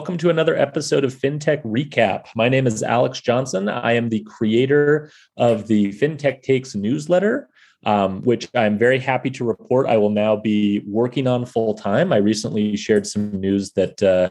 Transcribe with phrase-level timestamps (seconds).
[0.00, 2.28] welcome to another episode of FinTech Recap.
[2.34, 3.68] My name is Alex Johnson.
[3.68, 7.50] I am the creator of the FinTech Takes newsletter,
[7.84, 12.14] um, which I'm very happy to report I will now be working on full time.
[12.14, 14.30] I recently shared some news that uh,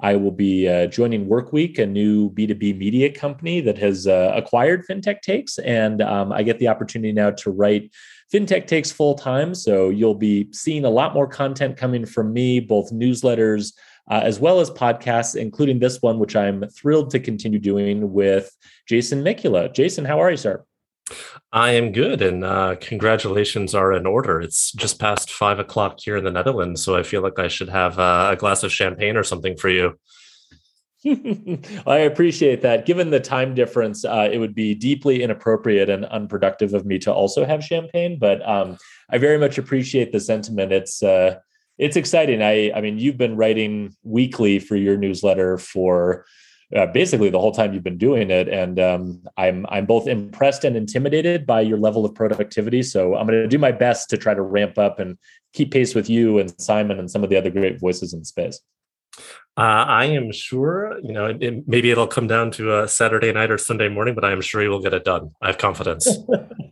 [0.00, 4.84] I will be uh, joining Workweek, a new B2B media company that has uh, acquired
[4.84, 5.58] FinTech Takes.
[5.58, 7.94] And um, I get the opportunity now to write
[8.32, 9.54] FinTech Takes full time.
[9.54, 13.74] So you'll be seeing a lot more content coming from me, both newsletters.
[14.10, 18.54] Uh, as well as podcasts, including this one, which I'm thrilled to continue doing with
[18.86, 19.72] Jason Mikula.
[19.72, 20.62] Jason, how are you, sir?
[21.52, 24.40] I am good, and uh, congratulations are in order.
[24.40, 27.68] It's just past five o'clock here in the Netherlands, so I feel like I should
[27.68, 29.98] have uh, a glass of champagne or something for you.
[31.86, 32.86] I appreciate that.
[32.86, 37.12] Given the time difference, uh, it would be deeply inappropriate and unproductive of me to
[37.12, 38.18] also have champagne.
[38.18, 38.78] But um,
[39.10, 40.72] I very much appreciate the sentiment.
[40.72, 41.40] It's uh,
[41.78, 42.42] it's exciting.
[42.42, 46.24] I I mean, you've been writing weekly for your newsletter for
[46.74, 48.48] uh, basically the whole time you've been doing it.
[48.48, 52.82] And um, I'm I'm both impressed and intimidated by your level of productivity.
[52.82, 55.18] So I'm going to do my best to try to ramp up and
[55.52, 58.60] keep pace with you and Simon and some of the other great voices in space.
[59.56, 63.52] Uh, I am sure, you know, it, maybe it'll come down to a Saturday night
[63.52, 65.30] or Sunday morning, but I am sure you will get it done.
[65.40, 66.08] I have confidence.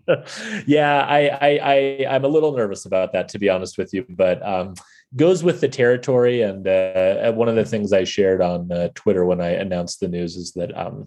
[0.67, 4.05] yeah, I, I, I, am a little nervous about that, to be honest with you.
[4.09, 4.75] But um,
[5.17, 6.43] goes with the territory.
[6.43, 10.09] And uh, one of the things I shared on uh, Twitter when I announced the
[10.09, 11.07] news is that um,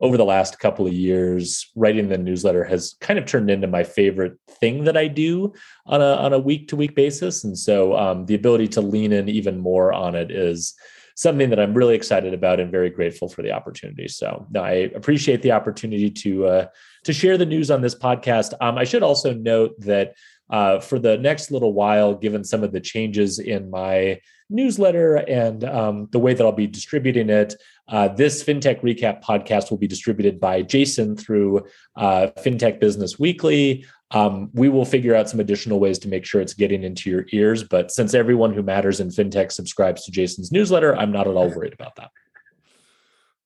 [0.00, 3.82] over the last couple of years, writing the newsletter has kind of turned into my
[3.82, 5.54] favorite thing that I do
[5.86, 7.44] on a on a week to week basis.
[7.44, 10.74] And so um, the ability to lean in even more on it is
[11.16, 14.06] something that I'm really excited about and very grateful for the opportunity.
[14.06, 16.66] So no, I appreciate the opportunity to uh,
[17.04, 18.52] to share the news on this podcast.
[18.60, 20.14] Um, I should also note that
[20.50, 25.64] uh, for the next little while, given some of the changes in my newsletter and
[25.64, 27.54] um, the way that I'll be distributing it.
[27.88, 31.66] Uh, this FinTech Recap podcast will be distributed by Jason through
[31.96, 33.84] uh, FinTech Business Weekly.
[34.12, 37.26] Um, we will figure out some additional ways to make sure it's getting into your
[37.32, 37.64] ears.
[37.64, 41.48] But since everyone who matters in FinTech subscribes to Jason's newsletter, I'm not at all
[41.48, 42.10] worried about that.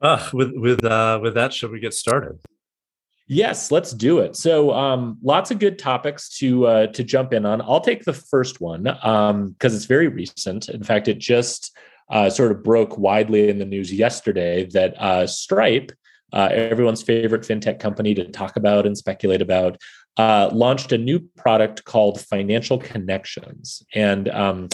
[0.03, 2.39] Uh, with with uh, with that, should we get started?
[3.33, 4.35] Yes, let's do it.
[4.35, 7.63] So, um, lots of good topics to uh, to jump in on.
[7.63, 10.69] I'll take the first one because um, it's very recent.
[10.69, 11.71] In fact, it just
[12.11, 15.93] uh, sort of broke widely in the news yesterday that uh, Stripe,
[16.33, 19.81] uh, everyone's favorite fintech company to talk about and speculate about,
[20.17, 24.69] uh, launched a new product called Financial Connections, and um,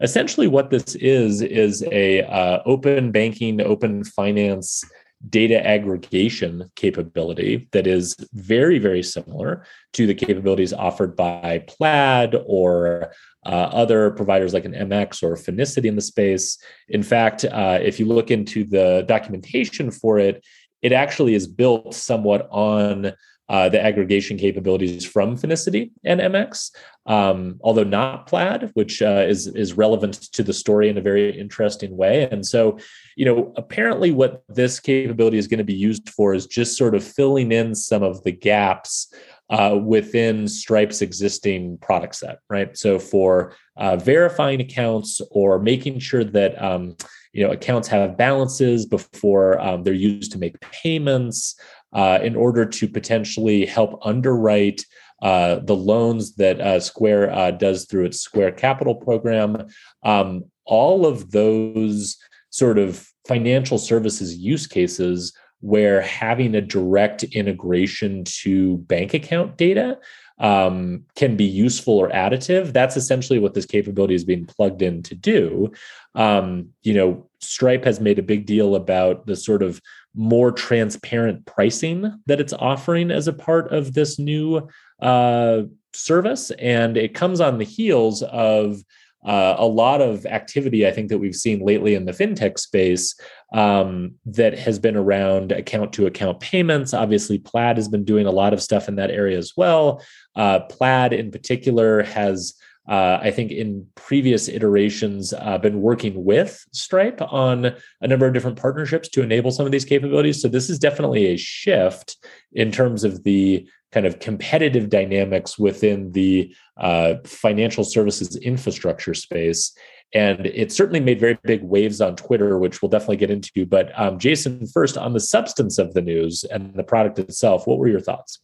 [0.00, 4.82] essentially what this is is a uh, open banking, open finance
[5.28, 13.12] data aggregation capability that is very, very similar to the capabilities offered by Plaid or
[13.44, 16.58] uh, other providers like an MX or Finicity in the space.
[16.88, 20.44] In fact, uh, if you look into the documentation for it,
[20.82, 23.12] it actually is built somewhat on
[23.50, 26.70] uh, the aggregation capabilities from Finicity and MX,
[27.06, 31.36] um, although not Plaid, which uh, is is relevant to the story in a very
[31.36, 32.28] interesting way.
[32.30, 32.78] And so,
[33.16, 36.94] you know, apparently, what this capability is going to be used for is just sort
[36.94, 39.12] of filling in some of the gaps
[39.50, 42.78] uh, within Stripe's existing product set, right?
[42.78, 46.96] So for uh, verifying accounts or making sure that um,
[47.32, 51.56] you know accounts have balances before um, they're used to make payments
[51.92, 54.84] uh, in order to potentially help underwrite
[55.22, 59.66] uh, the loans that uh, Square uh, does through its Square Capital program.
[60.02, 62.16] Um, all of those
[62.50, 69.98] sort of financial services use cases where having a direct integration to bank account data
[70.38, 72.72] um, can be useful or additive.
[72.72, 75.70] That's essentially what this capability is being plugged in to do.
[76.14, 79.80] Um, you know, Stripe has made a big deal about the sort of
[80.14, 84.68] more transparent pricing that it's offering as a part of this new
[85.00, 85.62] uh,
[85.92, 86.50] service.
[86.52, 88.82] And it comes on the heels of
[89.24, 93.14] uh, a lot of activity, I think, that we've seen lately in the fintech space
[93.52, 96.94] um, that has been around account to account payments.
[96.94, 100.02] Obviously, Plaid has been doing a lot of stuff in that area as well.
[100.34, 102.54] Uh, Plaid, in particular, has
[102.90, 108.34] uh, I think in previous iterations, uh, been working with Stripe on a number of
[108.34, 110.42] different partnerships to enable some of these capabilities.
[110.42, 112.16] So this is definitely a shift
[112.52, 119.72] in terms of the kind of competitive dynamics within the uh, financial services infrastructure space.
[120.12, 123.66] And it certainly made very big waves on Twitter, which we'll definitely get into.
[123.66, 127.78] But um, Jason, first on the substance of the news and the product itself, what
[127.78, 128.40] were your thoughts?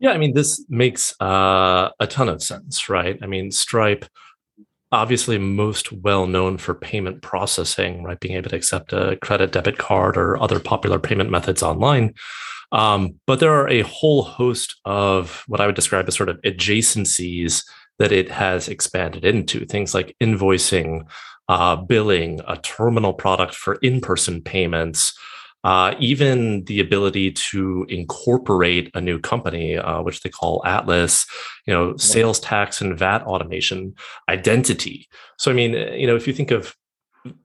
[0.00, 3.18] Yeah, I mean, this makes uh, a ton of sense, right?
[3.22, 4.04] I mean, Stripe
[4.90, 8.18] obviously most well known for payment processing, right?
[8.20, 12.14] Being able to accept a credit, debit card, or other popular payment methods online.
[12.72, 16.40] Um, but there are a whole host of what I would describe as sort of
[16.42, 17.64] adjacencies
[17.98, 21.06] that it has expanded into things like invoicing,
[21.48, 25.18] uh, billing, a terminal product for in person payments,
[25.64, 31.26] uh, even the ability to incorporate a new company, uh, which they call Atlas,
[31.66, 33.94] you know, sales tax and VAT automation,
[34.28, 35.08] identity.
[35.36, 36.74] So, I mean, you know, if you think of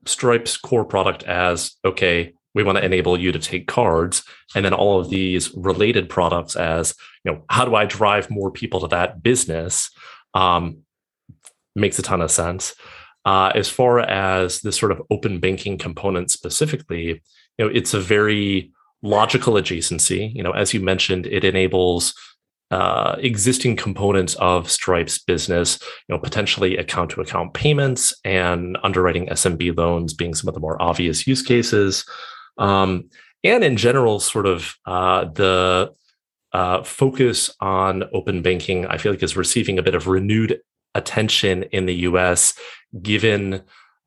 [0.06, 4.22] Stripe's core product as, okay, we want to enable you to take cards,
[4.54, 6.94] and then all of these related products as,
[7.24, 9.90] you know, how do I drive more people to that business?
[10.34, 10.78] Um,
[11.74, 12.74] makes a ton of sense.
[13.24, 17.22] Uh, as far as this sort of open banking component specifically,
[17.58, 18.72] you know, it's a very
[19.02, 20.34] logical adjacency.
[20.34, 22.14] You know, as you mentioned, it enables
[22.70, 25.78] uh, existing components of Stripe's business,
[26.08, 30.60] you know, potentially account to account payments and underwriting SMB loans being some of the
[30.60, 32.04] more obvious use cases.
[32.58, 33.10] Um,
[33.44, 35.92] and in general, sort of uh, the
[36.52, 40.60] uh, focus on open banking, I feel like is receiving a bit of renewed
[40.94, 42.54] attention in the US,
[43.02, 43.62] given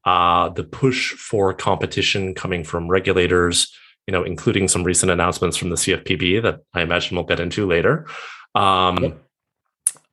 [0.07, 3.75] uh, the push for competition coming from regulators,
[4.07, 7.67] you know, including some recent announcements from the CFPB that I imagine we'll get into
[7.67, 8.07] later.
[8.55, 9.23] Um, yep.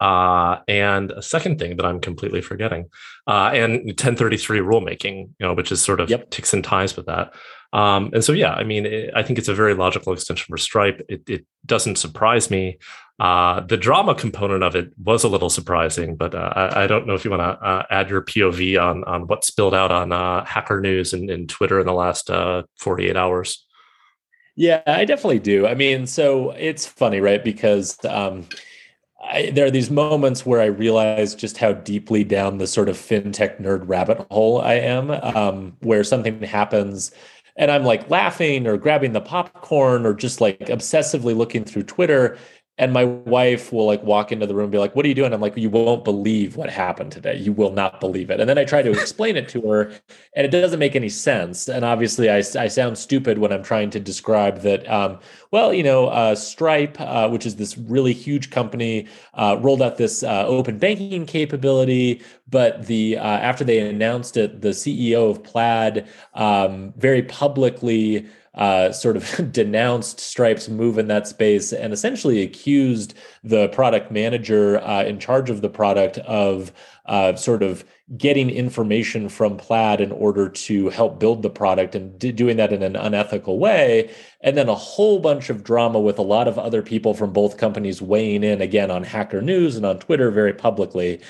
[0.01, 2.91] uh, and a second thing that I'm completely forgetting,
[3.29, 6.29] uh, and 1033 rulemaking, you know, which is sort of yep.
[6.29, 7.33] ticks and ties with that.
[7.75, 10.57] Um, and so, yeah, I mean, it, I think it's a very logical extension for
[10.57, 11.05] Stripe.
[11.09, 12.79] It, it doesn't surprise me
[13.21, 17.07] uh, the drama component of it was a little surprising, but uh, I, I, don't
[17.07, 20.11] know if you want to uh, add your POV on on what spilled out on
[20.11, 23.65] uh, Hacker News and, and, Twitter in the last uh, 48 hours.
[24.57, 25.65] Yeah, I definitely do.
[25.65, 27.43] I mean, so it's funny, right?
[27.43, 28.49] Because um,
[29.23, 32.97] I, there are these moments where I realize just how deeply down the sort of
[32.97, 37.13] fintech nerd rabbit hole I am, um, where something happens
[37.57, 42.39] and I'm like laughing or grabbing the popcorn or just like obsessively looking through Twitter
[42.77, 45.15] and my wife will like walk into the room and be like what are you
[45.15, 45.33] doing?
[45.33, 47.37] I'm like you won't believe what happened today.
[47.37, 48.41] You will not believe it.
[48.41, 49.93] And then i try to explain it to her
[50.35, 51.69] and it doesn't make any sense.
[51.69, 55.83] And obviously i, I sound stupid when i'm trying to describe that um, well you
[55.83, 60.45] know uh, stripe uh, which is this really huge company uh, rolled out this uh,
[60.47, 62.23] open banking capability.
[62.49, 68.93] But the uh, after they announced it the ceo of plaid um, very publicly uh,
[68.93, 75.05] sort of denounced Stripe's move in that space and essentially accused the product manager uh,
[75.05, 76.73] in charge of the product of
[77.07, 77.85] uh, sort of
[78.17, 82.73] getting information from Plaid in order to help build the product and d- doing that
[82.73, 84.11] in an unethical way.
[84.41, 87.57] And then a whole bunch of drama with a lot of other people from both
[87.57, 91.21] companies weighing in again on Hacker News and on Twitter very publicly.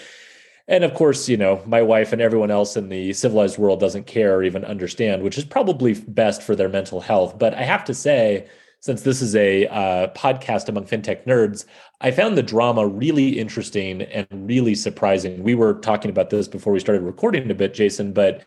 [0.67, 4.07] And of course, you know, my wife and everyone else in the civilized world doesn't
[4.07, 7.39] care or even understand, which is probably best for their mental health.
[7.39, 8.49] But I have to say,
[8.81, 11.65] since this is a uh, podcast among fintech nerds,
[12.01, 15.43] I found the drama really interesting and really surprising.
[15.43, 18.47] We were talking about this before we started recording a bit, Jason, but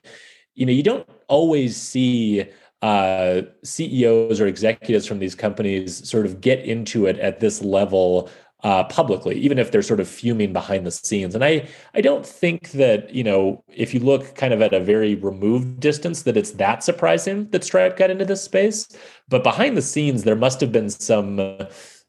[0.55, 2.45] you know, you don't always see
[2.81, 8.29] uh, CEOs or executives from these companies sort of get into it at this level
[8.63, 11.35] uh, publicly, even if they're sort of fuming behind the scenes.
[11.35, 14.79] And I, I don't think that you know if you look kind of at a
[14.79, 18.87] very removed distance that it's that surprising that Stripe got into this space.
[19.29, 21.57] But behind the scenes, there must have been some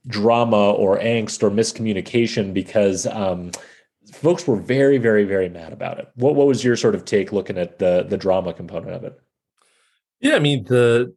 [0.06, 3.50] drama or angst or miscommunication because um,
[4.12, 6.08] folks were very, very, very mad about it.
[6.14, 9.20] What, what was your sort of take looking at the the drama component of it?
[10.20, 11.14] Yeah, I mean the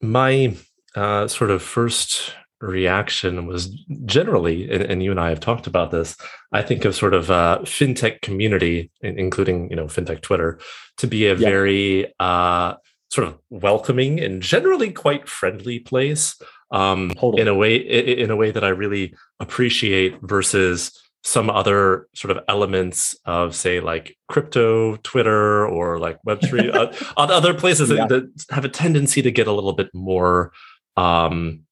[0.00, 0.56] my
[0.94, 3.68] uh, sort of first reaction was
[4.04, 6.16] generally, and, and, you and I have talked about this.
[6.52, 10.58] I think of sort of uh, fintech community, including you know fintech Twitter,
[10.98, 11.48] to be a yeah.
[11.48, 12.74] very uh,
[13.10, 16.40] sort of welcoming and generally quite friendly place.
[16.70, 17.42] Um, totally.
[17.42, 22.44] In a way, in a way that I really appreciate versus some other sort of
[22.48, 26.72] elements of say like crypto twitter or like web3
[27.16, 28.06] uh, other places yeah.
[28.06, 30.52] that, that, have a tendency to get a little bit more
[30.96, 31.65] um,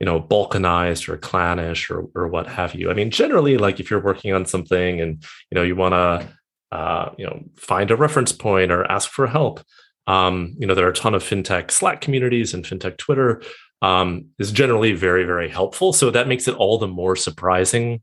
[0.00, 2.90] you know balkanized or clannish or or what have you.
[2.90, 6.76] I mean generally like if you're working on something and you know you want to
[6.76, 9.60] uh, you know find a reference point or ask for help
[10.06, 13.42] um, you know there are a ton of fintech slack communities and fintech twitter
[13.82, 15.92] um, is generally very very helpful.
[15.92, 18.00] So that makes it all the more surprising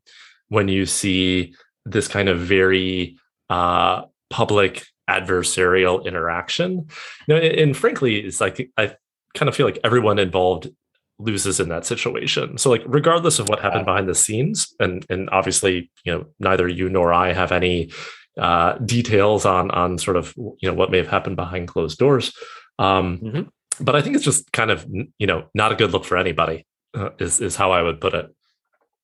[0.50, 3.18] when you see this kind of very
[3.50, 6.88] uh, public adversarial interaction.
[7.28, 8.96] You know, and, and frankly it's like i
[9.34, 10.70] kind of feel like everyone involved
[11.20, 12.58] loses in that situation.
[12.58, 16.68] So like regardless of what happened behind the scenes, and and obviously, you know, neither
[16.68, 17.92] you nor I have any
[18.38, 22.34] uh, details on on sort of you know what may have happened behind closed doors.
[22.80, 23.84] Um, mm-hmm.
[23.84, 26.66] But I think it's just kind of you know not a good look for anybody.
[26.94, 28.34] Uh, is is how I would put it.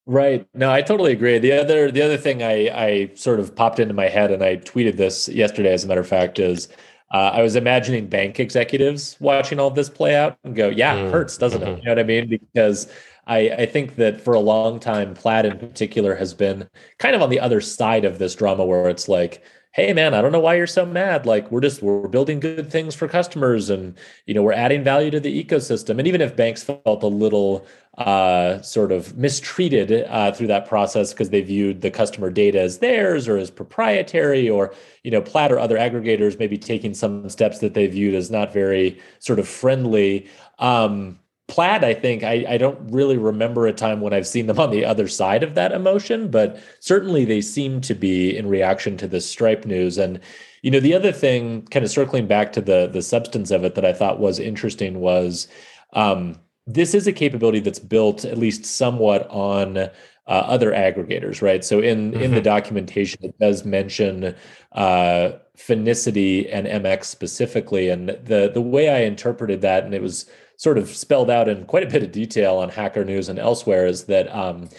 [0.08, 0.48] Right.
[0.54, 1.40] No, I totally agree.
[1.40, 4.58] The other the other thing I I sort of popped into my head and I
[4.58, 6.68] tweeted this yesterday as a matter of fact is
[7.12, 11.12] uh, I was imagining bank executives watching all this play out and go, yeah, mm.
[11.12, 11.72] hurts, doesn't mm-hmm.
[11.72, 11.80] it?
[11.80, 12.28] You know what I mean?
[12.28, 12.92] Because
[13.28, 16.68] I, I think that for a long time, Plaid in particular has been
[17.00, 19.44] kind of on the other side of this drama where it's like,
[19.76, 22.72] hey man i don't know why you're so mad like we're just we're building good
[22.72, 26.34] things for customers and you know we're adding value to the ecosystem and even if
[26.34, 31.82] banks felt a little uh, sort of mistreated uh, through that process because they viewed
[31.82, 34.74] the customer data as theirs or as proprietary or
[35.04, 38.52] you know plaid or other aggregators maybe taking some steps that they viewed as not
[38.52, 40.28] very sort of friendly
[40.60, 44.60] um, Plaid, I think I, I don't really remember a time when I've seen them
[44.60, 48.98] on the other side of that emotion, but certainly they seem to be in reaction
[48.98, 50.00] to the Stripe news.
[50.00, 50.20] And
[50.64, 53.76] you know, the other thing, kind of circling back to the the substance of it
[53.76, 55.48] that I thought was interesting was
[55.94, 59.90] um, this is a capability that's built at least somewhat on uh,
[60.28, 61.64] other aggregators, right?
[61.64, 62.22] So in mm-hmm.
[62.22, 62.46] in the mm-hmm.
[62.46, 64.36] documentation, it does mention
[64.72, 70.26] uh, Finicity and MX specifically, and the the way I interpreted that, and it was
[70.58, 73.86] sort of spelled out in quite a bit of detail on Hacker News and elsewhere
[73.86, 74.70] is that um,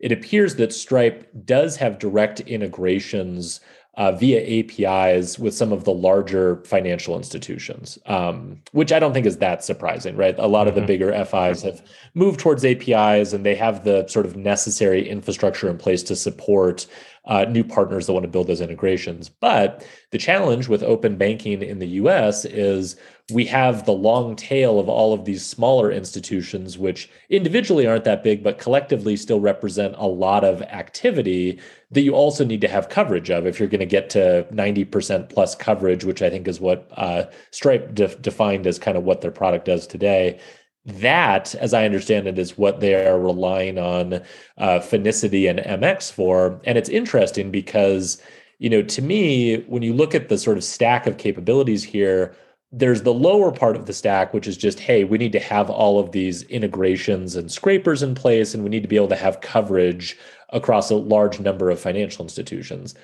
[0.00, 3.60] it appears that Stripe does have direct integrations
[3.96, 9.24] uh, via APIs with some of the larger financial institutions, um, which I don't think
[9.24, 10.34] is that surprising, right?
[10.38, 10.68] A lot mm-hmm.
[10.68, 10.86] of the mm-hmm.
[10.86, 11.82] bigger FIs have
[12.14, 16.86] moved towards APIs and they have the sort of necessary infrastructure in place to support
[17.26, 19.28] uh, new partners that want to build those integrations.
[19.28, 22.96] But the challenge with open banking in the US is
[23.32, 28.22] we have the long tail of all of these smaller institutions, which individually aren't that
[28.22, 32.88] big, but collectively still represent a lot of activity that you also need to have
[32.88, 36.60] coverage of if you're going to get to 90% plus coverage, which I think is
[36.60, 40.38] what uh, Stripe defined as kind of what their product does today
[40.86, 46.12] that, as I understand it, is what they are relying on uh, Finicity and MX
[46.12, 46.60] for.
[46.64, 48.22] And it's interesting because,
[48.58, 52.36] you know, to me, when you look at the sort of stack of capabilities here,
[52.70, 55.70] there's the lower part of the stack, which is just, hey, we need to have
[55.70, 59.16] all of these integrations and scrapers in place, and we need to be able to
[59.16, 60.16] have coverage
[60.50, 62.94] across a large number of financial institutions.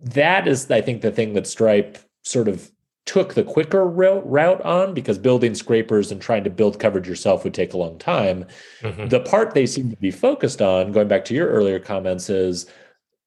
[0.00, 2.70] That is, I think, the thing that Stripe sort of
[3.10, 7.52] took the quicker route on because building scrapers and trying to build coverage yourself would
[7.52, 8.46] take a long time.
[8.82, 9.08] Mm-hmm.
[9.08, 12.66] The part they seem to be focused on, going back to your earlier comments, is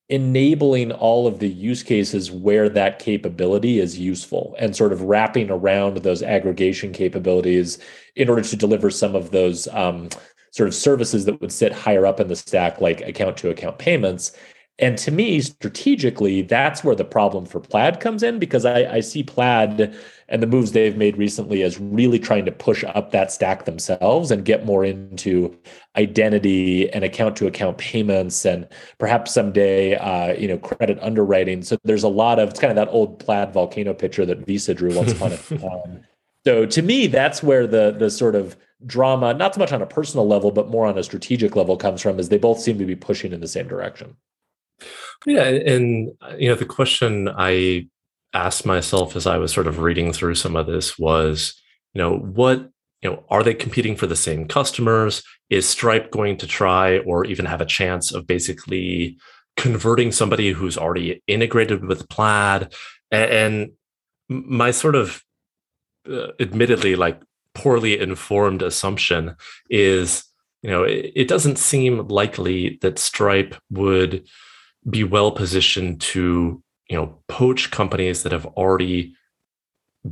[0.07, 5.49] enabling all of the use cases where that capability is useful and sort of wrapping
[5.49, 7.77] around those aggregation capabilities
[8.15, 10.07] in order to deliver some of those um,
[10.51, 13.79] sort of services that would sit higher up in the stack, like account to account
[13.79, 14.31] payments.
[14.79, 18.99] And to me, strategically, that's where the problem for Plaid comes in because I, I,
[19.01, 19.95] see Plaid
[20.27, 24.31] and the moves they've made recently as really trying to push up that stack themselves
[24.31, 25.55] and get more into
[25.95, 31.61] identity and account to account payments and perhaps someday, uh, you know, credit underwriting.
[31.61, 34.73] So there's a lot of it's kind of that old Plaid volcano picture that Visa
[34.73, 36.03] drew once upon a time.
[36.45, 39.85] So to me, that's where the the sort of drama, not so much on a
[39.85, 42.19] personal level, but more on a strategic level, comes from.
[42.19, 44.17] Is they both seem to be pushing in the same direction.
[45.25, 47.87] Yeah, and you know the question I
[48.33, 51.61] asked myself as I was sort of reading through some of this was,
[51.93, 52.69] you know, what
[53.03, 55.23] you know, are they competing for the same customers?
[55.49, 59.17] Is Stripe going to try or even have a chance of basically
[59.57, 62.73] converting somebody who's already integrated with Plaid?
[63.11, 63.71] And
[64.29, 65.21] my sort of
[66.09, 67.21] uh, admittedly like
[67.53, 69.35] poorly informed assumption
[69.69, 70.23] is,
[70.61, 74.25] you know, it, it doesn't seem likely that Stripe would
[74.89, 79.15] be well positioned to you know poach companies that have already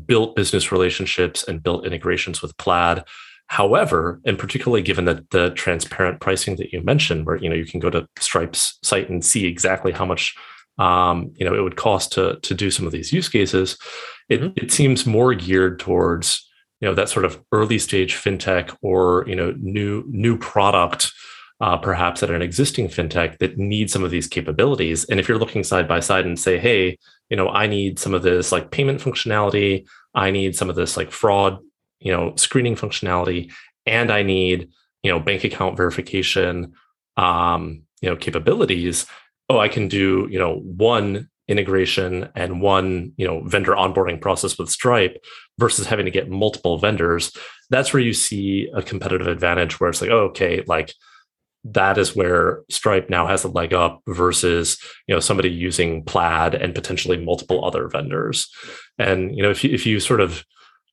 [0.05, 3.03] built business relationships and built integrations with plaid
[3.47, 7.65] however and particularly given that the transparent pricing that you mentioned where you know you
[7.65, 10.35] can go to stripe's site and see exactly how much
[10.77, 13.77] um, you know it would cost to to do some of these use cases
[14.29, 14.53] it, mm-hmm.
[14.55, 16.47] it seems more geared towards
[16.79, 21.11] you know that sort of early stage fintech or you know new new product
[21.61, 25.05] uh, perhaps at an existing fintech that needs some of these capabilities.
[25.05, 26.97] And if you're looking side by side and say, hey,
[27.29, 30.97] you know, I need some of this like payment functionality, I need some of this
[30.97, 31.59] like fraud,
[31.99, 33.51] you know, screening functionality,
[33.85, 34.69] and I need,
[35.03, 36.73] you know, bank account verification,
[37.15, 39.05] um, you know, capabilities.
[39.47, 44.57] Oh, I can do, you know, one integration and one you know vendor onboarding process
[44.57, 45.21] with stripe
[45.59, 47.35] versus having to get multiple vendors
[47.69, 50.93] that's where you see a competitive advantage where it's like oh, okay like
[51.63, 54.77] that is where Stripe now has a leg up versus
[55.07, 58.49] you know somebody using Plaid and potentially multiple other vendors.
[58.97, 60.43] And you know if you if you sort of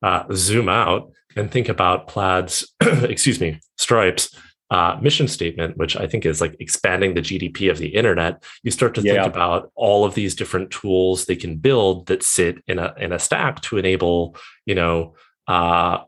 [0.03, 4.35] uh, zoom out and think about Plaid's excuse me Stripe's
[4.71, 8.71] uh, mission statement, which I think is like expanding the GDP of the internet, you
[8.71, 9.15] start to yeah.
[9.15, 13.13] think about all of these different tools they can build that sit in a in
[13.13, 15.15] a stack to enable you know
[15.47, 15.99] uh,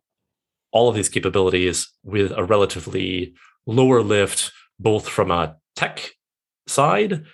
[0.72, 3.34] all of these capabilities with a relatively
[3.70, 6.10] lower lift, both from a tech
[6.66, 7.24] side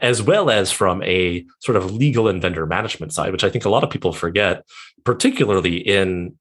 [0.00, 3.64] as well as from a sort of legal and vendor management side, which I think
[3.64, 4.64] a lot of people forget,
[5.04, 6.36] particularly in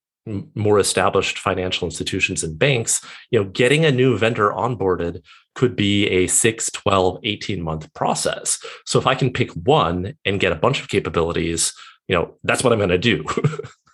[0.56, 3.02] more established financial institutions and banks,
[3.32, 5.22] you know, getting a new vendor onboarded
[5.56, 8.60] could be a 6, 12, 18 month process.
[8.86, 11.74] So if I can pick one and get a bunch of capabilities,
[12.10, 13.24] you know, that's what I'm going to do.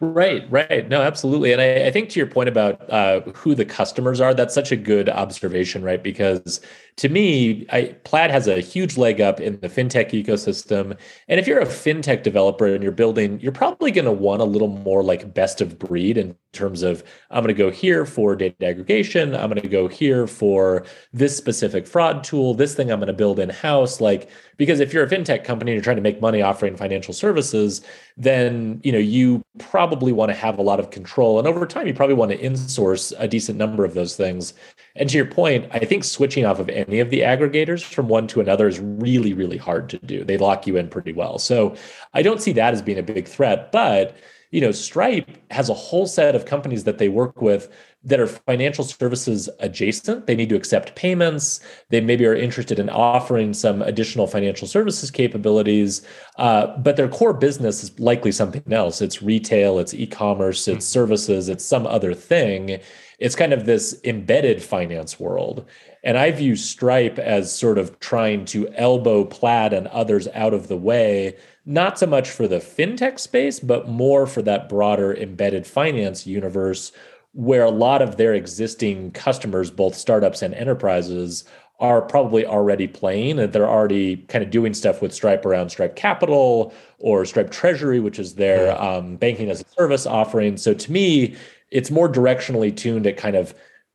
[0.00, 0.88] Right, right.
[0.88, 1.52] No, absolutely.
[1.52, 4.72] And I, I think to your point about uh, who the customers are, that's such
[4.72, 6.02] a good observation, right?
[6.02, 6.60] Because
[6.98, 10.98] to me, I, Plaid has a huge leg up in the fintech ecosystem.
[11.28, 14.44] And if you're a fintech developer and you're building, you're probably going to want a
[14.44, 18.34] little more like best of breed in terms of I'm going to go here for
[18.34, 19.32] data aggregation.
[19.36, 22.54] I'm going to go here for this specific fraud tool.
[22.54, 24.00] This thing I'm going to build in house.
[24.00, 27.14] Like, because if you're a fintech company and you're trying to make money offering financial
[27.14, 27.80] services,
[28.16, 31.38] then you know you probably want to have a lot of control.
[31.38, 34.54] And over time, you probably want to insource a decent number of those things.
[34.98, 38.26] And to your point, I think switching off of any of the aggregators from one
[38.28, 40.24] to another is really, really hard to do.
[40.24, 41.38] They lock you in pretty well.
[41.38, 41.76] So
[42.14, 43.72] I don't see that as being a big threat.
[43.72, 44.18] But
[44.50, 47.70] you know, Stripe has a whole set of companies that they work with
[48.04, 50.26] that are financial services adjacent.
[50.26, 51.60] They need to accept payments.
[51.90, 56.06] They maybe are interested in offering some additional financial services capabilities,
[56.38, 59.02] uh, but their core business is likely something else.
[59.02, 60.80] It's retail, it's e-commerce, it's mm-hmm.
[60.80, 62.80] services, it's some other thing
[63.18, 65.66] it's kind of this embedded finance world.
[66.04, 70.68] And I view Stripe as sort of trying to elbow Plaid and others out of
[70.68, 75.66] the way, not so much for the fintech space, but more for that broader embedded
[75.66, 76.92] finance universe
[77.32, 81.44] where a lot of their existing customers, both startups and enterprises,
[81.80, 85.94] are probably already playing and they're already kind of doing stuff with Stripe around Stripe
[85.94, 90.56] Capital or Stripe Treasury, which is their um, banking as a service offering.
[90.56, 91.36] So to me,
[91.70, 93.54] it's more directionally tuned at kind of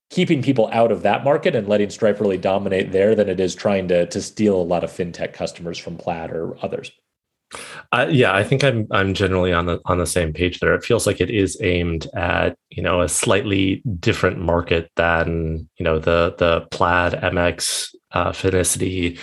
[0.09, 3.55] keeping people out of that market and letting Stripe really dominate there than it is
[3.55, 6.91] trying to to steal a lot of fintech customers from Plaid or others.
[7.91, 10.73] Uh, yeah, I think I'm I'm generally on the on the same page there.
[10.73, 15.83] It feels like it is aimed at you know a slightly different market than you
[15.83, 19.19] know the the Plaid MX uh, Finicity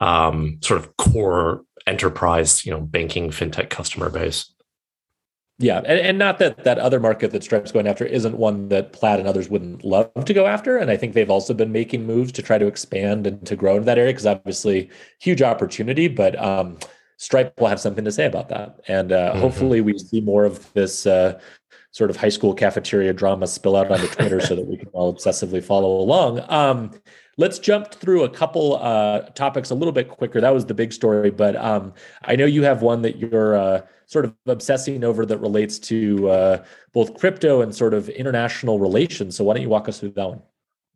[0.00, 4.53] um, sort of core enterprise you know banking fintech customer base.
[5.58, 8.92] Yeah, and, and not that that other market that Stripe's going after isn't one that
[8.92, 12.06] Plaid and others wouldn't love to go after, and I think they've also been making
[12.06, 14.90] moves to try to expand and to grow in that area because obviously
[15.20, 16.78] huge opportunity, but um,
[17.18, 19.40] Stripe will have something to say about that, and uh, mm-hmm.
[19.40, 21.38] hopefully we see more of this uh,
[21.92, 25.14] sort of high school cafeteria drama spill out onto Twitter so that we can all
[25.14, 26.44] obsessively follow along.
[26.48, 26.90] Um,
[27.36, 30.40] let's jump through a couple uh, topics a little bit quicker.
[30.40, 33.82] That was the big story, but um, I know you have one that you're uh,
[34.06, 39.36] sort of obsessing over that relates to uh, both crypto and sort of international relations.
[39.36, 40.42] So why don't you walk us through that one?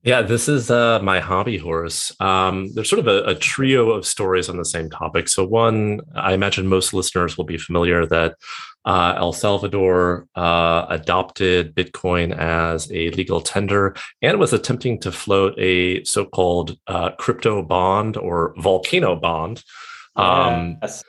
[0.04, 2.14] Yeah, this is uh, my hobby horse.
[2.20, 5.28] Um, there's sort of a, a, trio of stories on the same topic.
[5.28, 8.36] So, one, I imagine most listeners will be familiar that
[8.84, 15.58] uh, El Salvador uh, adopted Bitcoin as a legal tender and was attempting to float
[15.58, 19.64] a so called uh, crypto bond or volcano bond.
[20.14, 21.04] Um, yes.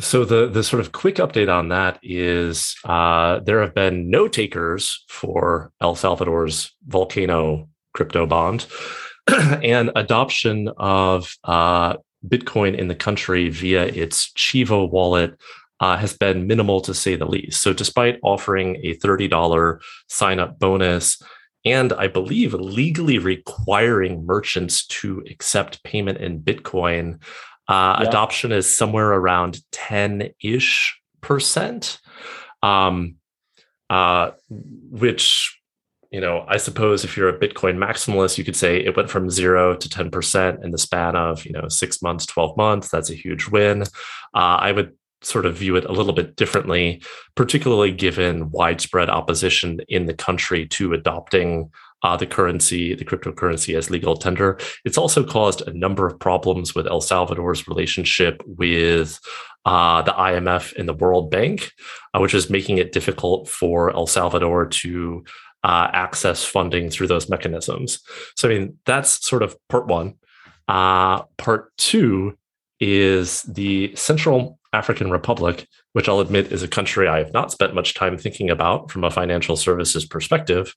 [0.00, 4.28] So the the sort of quick update on that is uh, there have been no
[4.28, 8.66] takers for El Salvador's volcano crypto bond,
[9.28, 15.38] and adoption of uh, Bitcoin in the country via its Chivo wallet
[15.80, 17.60] uh, has been minimal to say the least.
[17.60, 21.22] So despite offering a thirty dollar sign up bonus.
[21.66, 27.20] And I believe legally requiring merchants to accept payment in Bitcoin,
[27.70, 28.08] uh, yeah.
[28.08, 32.00] Adoption is somewhere around 10 ish percent,
[32.64, 33.14] um,
[33.88, 35.56] uh, which,
[36.10, 39.30] you know, I suppose if you're a Bitcoin maximalist, you could say it went from
[39.30, 42.88] zero to 10% in the span of, you know, six months, 12 months.
[42.88, 43.82] That's a huge win.
[43.82, 43.86] Uh,
[44.34, 47.00] I would sort of view it a little bit differently,
[47.36, 51.70] particularly given widespread opposition in the country to adopting
[52.02, 54.58] uh, the currency, the cryptocurrency as legal tender.
[54.84, 59.18] It's also caused a number of problems with El Salvador's relationship with
[59.64, 61.72] uh, the IMF and the World Bank,
[62.14, 65.24] uh, which is making it difficult for El Salvador to
[65.62, 68.00] uh, access funding through those mechanisms.
[68.36, 70.14] So, I mean, that's sort of part one.
[70.68, 72.38] Uh, part two
[72.78, 77.74] is the Central African Republic, which I'll admit is a country I have not spent
[77.74, 80.74] much time thinking about from a financial services perspective,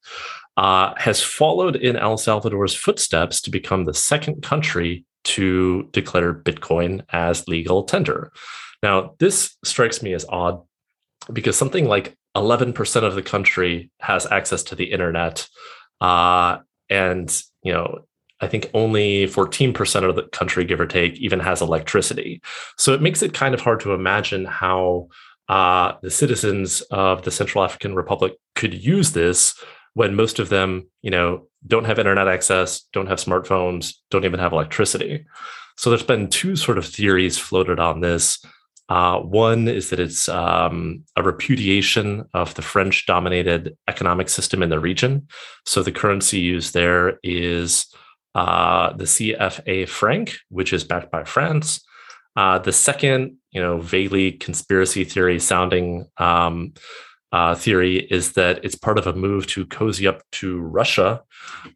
[0.58, 7.04] uh, has followed in El Salvador's footsteps to become the second country to declare Bitcoin
[7.10, 8.32] as legal tender.
[8.82, 10.62] Now, this strikes me as odd
[11.32, 15.48] because something like 11% of the country has access to the internet.
[16.02, 16.58] Uh,
[16.90, 18.06] and, you know,
[18.44, 22.42] I think only 14% of the country, give or take, even has electricity.
[22.78, 25.08] So it makes it kind of hard to imagine how
[25.48, 29.56] uh, the citizens of the Central African Republic could use this
[29.94, 34.40] when most of them, you know, don't have internet access, don't have smartphones, don't even
[34.40, 35.26] have electricity.
[35.78, 38.44] So there's been two sort of theories floated on this.
[38.90, 44.70] Uh, one is that it's um, a repudiation of the French dominated economic system in
[44.70, 45.28] the region.
[45.66, 47.88] So the currency used there is
[48.36, 51.84] uh, the CFA franc, which is backed by France.
[52.36, 56.74] Uh, the second, you know, vaguely conspiracy theory sounding um,
[57.34, 61.22] uh, theory is that it's part of a move to cozy up to Russia.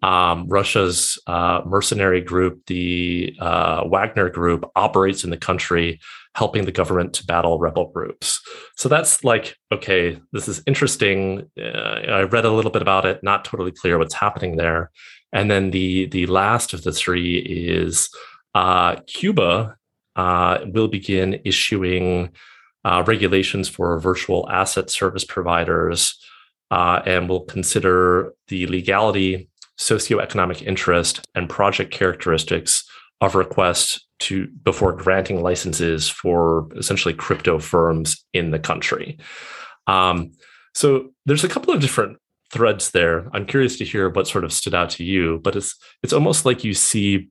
[0.03, 5.99] Um, Russia's uh, mercenary group, the uh, Wagner Group, operates in the country,
[6.35, 8.39] helping the government to battle rebel groups.
[8.75, 11.49] So that's like, okay, this is interesting.
[11.59, 14.91] Uh, I read a little bit about it, not totally clear what's happening there.
[15.33, 18.09] And then the the last of the three is
[18.55, 19.77] uh, Cuba
[20.15, 22.31] uh, will begin issuing
[22.83, 26.17] uh, regulations for virtual asset service providers
[26.71, 32.89] uh, and will consider the legality, socioeconomic interest, and project characteristics
[33.21, 39.17] of requests to before granting licenses for essentially crypto firms in the country.
[39.85, 40.31] Um,
[40.73, 42.17] so there's a couple of different
[42.51, 43.27] threads there.
[43.33, 46.45] I'm curious to hear what sort of stood out to you, but it's it's almost
[46.45, 47.29] like you see,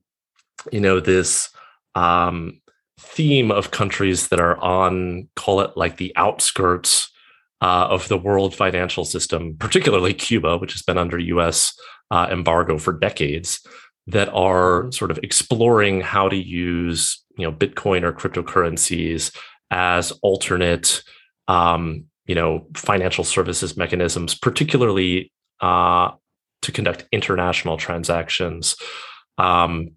[0.71, 1.49] you know, this
[1.95, 2.61] um,
[2.99, 7.11] theme of countries that are on, call it like the outskirts
[7.61, 11.73] uh, of the world financial system, particularly Cuba, which has been under US
[12.11, 13.65] uh, embargo for decades,
[14.07, 19.35] that are sort of exploring how to use you know Bitcoin or cryptocurrencies
[19.69, 21.03] as alternate
[21.47, 26.11] um, you know financial services mechanisms, particularly uh,
[26.61, 28.75] to conduct international transactions.
[29.37, 29.91] Um,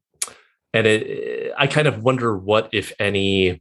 [0.72, 3.60] and it, I kind of wonder what, if any,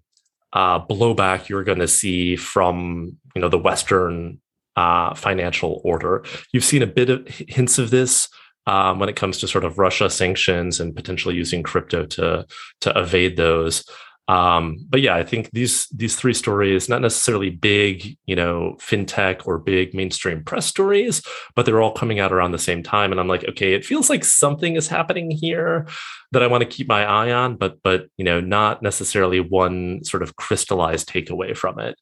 [0.53, 4.39] uh, blowback you're going to see from you know the Western
[4.75, 6.23] uh, financial order.
[6.53, 8.29] You've seen a bit of hints of this
[8.65, 12.45] um, when it comes to sort of Russia sanctions and potentially using crypto to
[12.82, 13.84] to evade those.
[14.30, 19.48] Um, but yeah, I think these these three stories, not necessarily big, you know, fintech
[19.48, 21.24] or big mainstream press stories,
[21.56, 23.12] but they're all coming out around the same time.
[23.12, 25.88] And I'm like, okay, it feels like something is happening here
[26.32, 30.04] that I want to keep my eye on, but but you know, not necessarily one
[30.04, 32.00] sort of crystallized takeaway from it.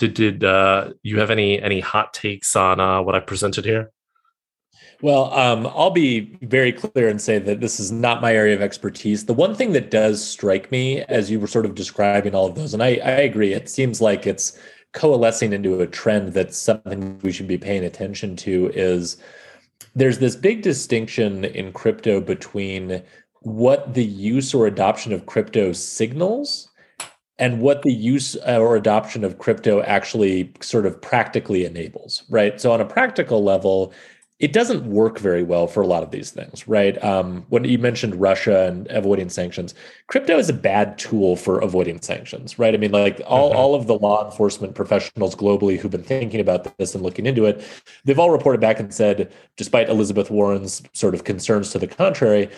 [0.00, 3.92] Did did uh, you have any any hot takes on uh, what I presented here?
[5.00, 8.62] Well, um, I'll be very clear and say that this is not my area of
[8.62, 9.26] expertise.
[9.26, 12.56] The one thing that does strike me as you were sort of describing all of
[12.56, 14.58] those, and I, I agree, it seems like it's
[14.94, 19.18] coalescing into a trend that's something we should be paying attention to is
[19.94, 23.02] there's this big distinction in crypto between
[23.42, 26.68] what the use or adoption of crypto signals
[27.38, 32.60] and what the use or adoption of crypto actually sort of practically enables, right?
[32.60, 33.92] So, on a practical level,
[34.38, 37.02] it doesn't work very well for a lot of these things, right?
[37.02, 39.74] Um, when you mentioned Russia and avoiding sanctions,
[40.06, 42.72] crypto is a bad tool for avoiding sanctions, right?
[42.72, 43.58] I mean, like all, mm-hmm.
[43.58, 47.46] all of the law enforcement professionals globally who've been thinking about this and looking into
[47.46, 47.64] it,
[48.04, 52.48] they've all reported back and said, despite Elizabeth Warren's sort of concerns to the contrary,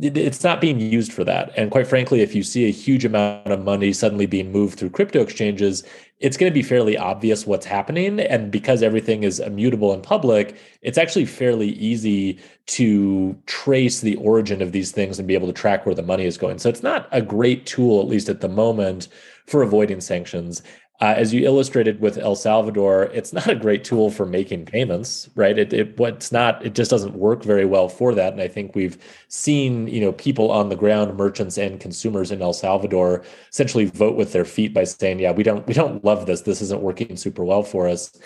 [0.00, 1.52] it's not being used for that.
[1.56, 4.90] And quite frankly, if you see a huge amount of money suddenly being moved through
[4.90, 5.84] crypto exchanges,
[6.20, 8.20] it's going to be fairly obvious what's happening.
[8.20, 14.62] And because everything is immutable and public, it's actually fairly easy to trace the origin
[14.62, 16.58] of these things and be able to track where the money is going.
[16.58, 19.08] So it's not a great tool, at least at the moment,
[19.46, 20.62] for avoiding sanctions.
[21.02, 25.28] Uh, as you illustrated with El Salvador, it's not a great tool for making payments,
[25.34, 25.58] right?
[25.58, 28.32] It, it what's not it just doesn't work very well for that.
[28.32, 32.40] And I think we've seen you know people on the ground, merchants and consumers in
[32.40, 36.26] El Salvador, essentially vote with their feet by saying, "Yeah, we don't we don't love
[36.26, 36.42] this.
[36.42, 38.16] This isn't working super well for us."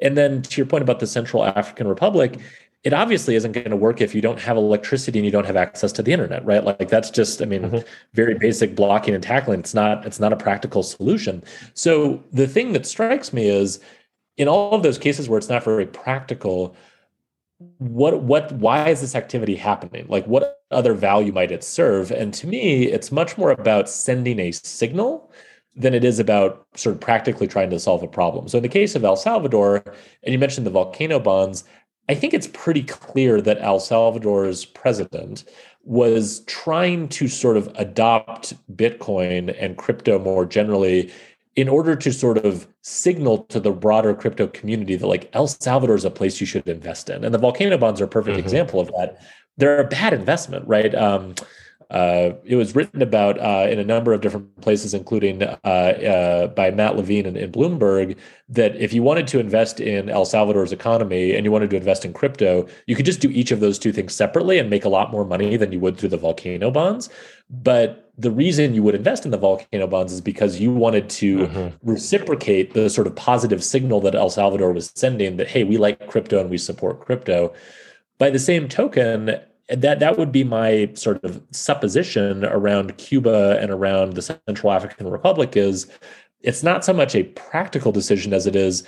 [0.00, 2.40] And then to your point about the Central African Republic,
[2.84, 5.56] it obviously isn't going to work if you don't have electricity and you don't have
[5.56, 6.64] access to the internet right?
[6.64, 7.78] Like that's just i mean mm-hmm.
[8.12, 9.60] very basic blocking and tackling.
[9.60, 11.42] It's not it's not a practical solution.
[11.72, 13.80] So the thing that strikes me is
[14.36, 16.76] in all of those cases where it's not very practical
[17.78, 20.06] what what why is this activity happening?
[20.08, 22.10] Like what other value might it serve?
[22.10, 25.32] And to me it's much more about sending a signal
[25.76, 28.46] than it is about sort of practically trying to solve a problem.
[28.46, 29.82] So in the case of el salvador
[30.22, 31.64] and you mentioned the volcano bonds
[32.08, 35.44] i think it's pretty clear that el salvador's president
[35.84, 41.12] was trying to sort of adopt bitcoin and crypto more generally
[41.56, 45.94] in order to sort of signal to the broader crypto community that like El Salvador
[45.94, 47.24] is a place you should invest in.
[47.24, 48.44] And the volcano bonds are a perfect mm-hmm.
[48.44, 49.18] example of that.
[49.56, 50.94] They're a bad investment, right?
[50.94, 51.34] Um,
[51.90, 56.46] uh, it was written about uh, in a number of different places, including uh, uh,
[56.48, 58.16] by Matt Levine in, in, Bloomberg,
[58.48, 62.04] that if you wanted to invest in El Salvador's economy and you wanted to invest
[62.04, 64.88] in crypto, you could just do each of those two things separately and make a
[64.88, 67.08] lot more money than you would through the volcano bonds.
[67.50, 71.38] But the reason you would invest in the volcano bonds is because you wanted to
[71.38, 71.90] mm-hmm.
[71.90, 76.08] reciprocate the sort of positive signal that El Salvador was sending that, hey, we like
[76.08, 77.52] crypto and we support crypto.
[78.18, 83.70] By the same token, that that would be my sort of supposition around Cuba and
[83.70, 85.86] around the Central African Republic is
[86.40, 88.84] it's not so much a practical decision as it is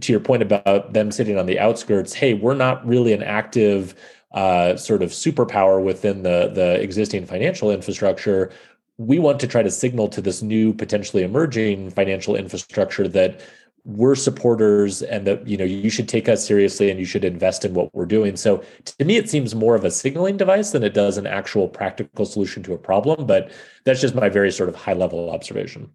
[0.00, 3.94] to your point about them sitting on the outskirts hey we're not really an active
[4.34, 8.50] uh, sort of superpower within the the existing financial infrastructure.
[8.98, 13.40] We want to try to signal to this new potentially emerging financial infrastructure that
[13.84, 17.64] we're supporters and that you know you should take us seriously and you should invest
[17.64, 20.84] in what we're doing so to me it seems more of a signaling device than
[20.84, 23.50] it does an actual practical solution to a problem but
[23.84, 25.90] that's just my very sort of high level observation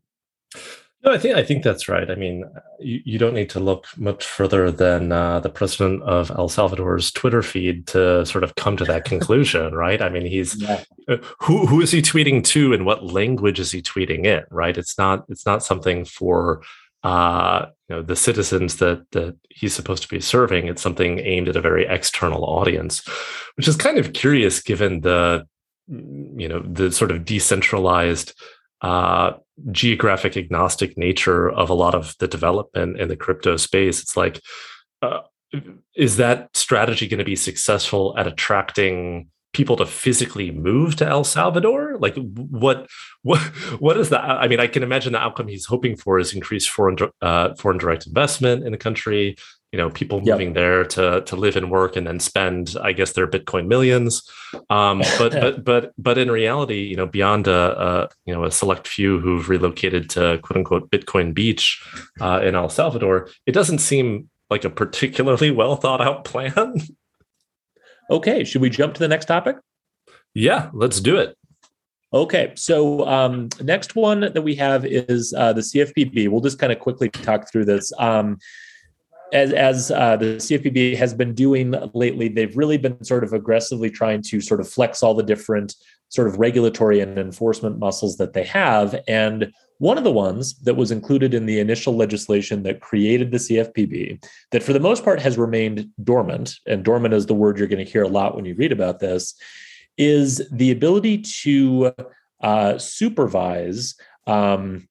[1.03, 2.09] no, I think I think that's right.
[2.09, 2.43] I mean,
[2.79, 7.11] you, you don't need to look much further than uh, the president of El Salvador's
[7.11, 10.01] Twitter feed to sort of come to that conclusion, right?
[10.01, 10.83] I mean, he's yeah.
[11.07, 14.43] Uh, who who is he tweeting to, and what language is he tweeting in?
[14.49, 14.75] Right?
[14.75, 16.63] It's not it's not something for
[17.03, 20.67] uh, you know the citizens that that he's supposed to be serving.
[20.67, 23.07] It's something aimed at a very external audience,
[23.55, 25.47] which is kind of curious given the
[25.87, 28.33] you know the sort of decentralized
[28.81, 29.33] uh,
[29.71, 34.01] geographic agnostic nature of a lot of the development in the crypto space.
[34.01, 34.41] It's like,
[35.01, 35.21] uh,
[35.95, 41.23] is that strategy going to be successful at attracting people to physically move to El
[41.23, 41.97] Salvador?
[41.97, 42.87] Like what
[43.23, 43.39] what
[43.79, 44.23] what is that?
[44.23, 47.77] I mean, I can imagine the outcome he's hoping for is increased foreign uh, foreign
[47.77, 49.35] direct investment in the country.
[49.73, 50.55] You know, people moving yep.
[50.55, 54.23] there to to live and work and then spend, I guess, their Bitcoin millions.
[54.69, 58.51] Um, but but but but in reality, you know, beyond a, a, you know a
[58.51, 61.83] select few who've relocated to quote unquote Bitcoin Beach
[62.21, 66.75] uh, in El Salvador, it doesn't seem like a particularly well thought out plan.
[68.09, 69.57] Okay, should we jump to the next topic?
[70.33, 71.35] Yeah, let's do it.
[72.13, 76.29] Okay, so um, next one that we have is uh, the CFPB.
[76.29, 77.91] We'll just kind of quickly talk through this.
[77.99, 78.37] Um,
[79.33, 83.89] as as uh, the CFPB has been doing lately, they've really been sort of aggressively
[83.89, 85.75] trying to sort of flex all the different
[86.09, 88.97] sort of regulatory and enforcement muscles that they have.
[89.07, 93.37] And one of the ones that was included in the initial legislation that created the
[93.37, 97.67] CFPB, that for the most part has remained dormant, and dormant is the word you're
[97.67, 99.35] going to hear a lot when you read about this,
[99.97, 101.91] is the ability to
[102.41, 104.87] uh, supervise um,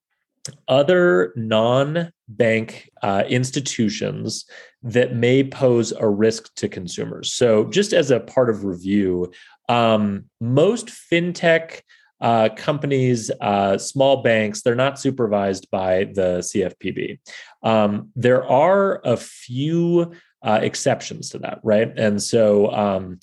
[0.68, 4.44] other non bank uh, institutions
[4.82, 7.32] that may pose a risk to consumers.
[7.32, 9.32] So, just as a part of review,
[9.68, 11.80] um, most fintech
[12.20, 17.18] uh, companies, uh, small banks, they're not supervised by the CFPB.
[17.62, 21.92] Um, there are a few uh, exceptions to that, right?
[21.96, 23.18] And so, um,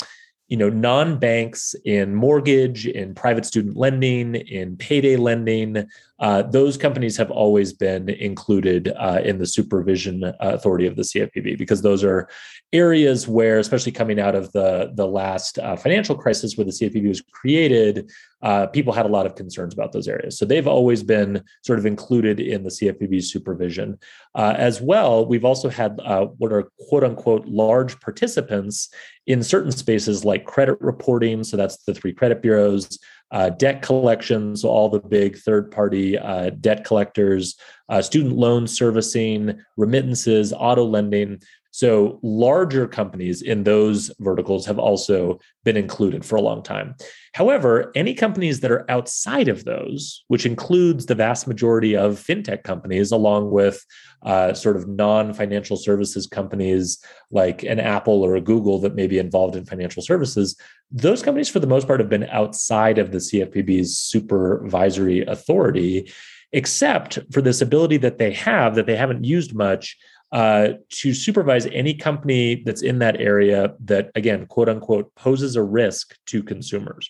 [0.48, 5.88] you know, non-banks in mortgage, in private student lending, in payday lending,
[6.24, 11.02] uh, those companies have always been included uh, in the supervision uh, authority of the
[11.02, 12.30] CFPB because those are
[12.72, 17.10] areas where, especially coming out of the the last uh, financial crisis where the CFPB
[17.10, 18.10] was created,
[18.42, 20.38] uh, people had a lot of concerns about those areas.
[20.38, 24.00] So they've always been sort of included in the CFPB's supervision.
[24.34, 26.00] As well, we've also had
[26.38, 28.88] what are quote unquote large participants
[29.28, 31.44] in certain spaces like credit reporting.
[31.44, 32.98] So that's the three credit bureaus
[33.34, 37.58] uh, debt collections, all the big third party uh, debt collectors,
[37.90, 41.42] uh, student loan servicing, remittances, auto lending.
[41.76, 46.94] So, larger companies in those verticals have also been included for a long time.
[47.34, 52.62] However, any companies that are outside of those, which includes the vast majority of fintech
[52.62, 53.84] companies, along with
[54.22, 59.08] uh, sort of non financial services companies like an Apple or a Google that may
[59.08, 60.56] be involved in financial services,
[60.92, 66.14] those companies, for the most part, have been outside of the CFPB's supervisory authority,
[66.52, 69.98] except for this ability that they have that they haven't used much
[70.34, 75.62] uh, to supervise any company that's in that area that, again, quote unquote, poses a
[75.62, 77.08] risk to consumers.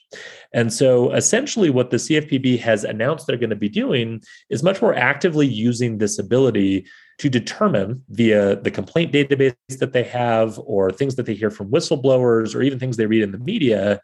[0.54, 4.82] And so essentially, what the CFPB has announced they're going to be doing is much
[4.82, 6.86] more actively using this ability
[7.20, 11.72] to determine via the complaint database that they have, or things that they hear from
[11.72, 14.02] whistleblowers, or even things they read in the media,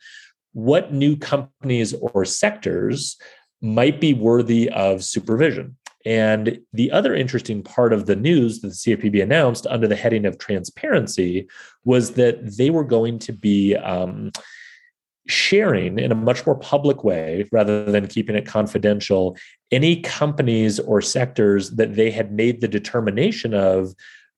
[0.53, 3.17] what new companies or sectors
[3.61, 5.75] might be worthy of supervision.
[6.05, 10.25] And the other interesting part of the news that the CFPB announced under the heading
[10.25, 11.47] of transparency
[11.83, 14.31] was that they were going to be um,
[15.27, 19.37] sharing in a much more public way rather than keeping it confidential
[19.71, 23.93] any companies or sectors that they had made the determination of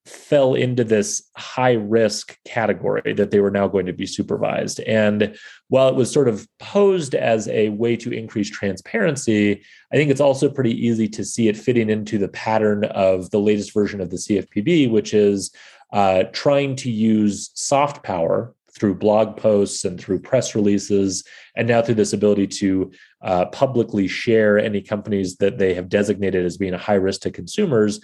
[0.06, 4.80] fell into this high risk category that they were now going to be supervised.
[4.82, 5.36] And
[5.68, 10.22] while it was sort of posed as a way to increase transparency, I think it's
[10.22, 14.10] also pretty easy to see it fitting into the pattern of the latest version of
[14.10, 15.52] the CFPB, which is
[15.94, 21.24] uh, trying to use soft power through blog posts and through press releases,
[21.56, 22.90] and now through this ability to
[23.22, 27.30] uh, publicly share any companies that they have designated as being a high risk to
[27.32, 28.00] consumers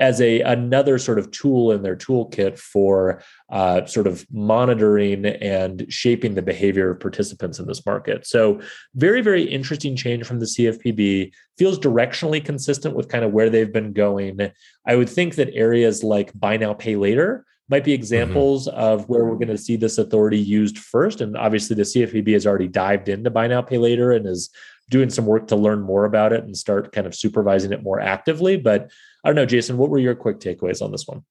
[0.00, 5.86] as a another sort of tool in their toolkit for uh, sort of monitoring and
[5.88, 8.26] shaping the behavior of participants in this market.
[8.26, 8.60] So
[8.94, 13.72] very very interesting change from the CFPB feels directionally consistent with kind of where they've
[13.72, 14.50] been going.
[14.86, 18.00] I would think that areas like buy now pay later might be mm-hmm.
[18.00, 18.78] examples mm-hmm.
[18.78, 21.20] of where we're going to see this authority used first.
[21.20, 24.50] And obviously, the CFPB has already dived into buy now, pay later and is
[24.90, 28.00] doing some work to learn more about it and start kind of supervising it more
[28.00, 28.56] actively.
[28.56, 28.90] But
[29.24, 31.24] I don't know, Jason, what were your quick takeaways on this one?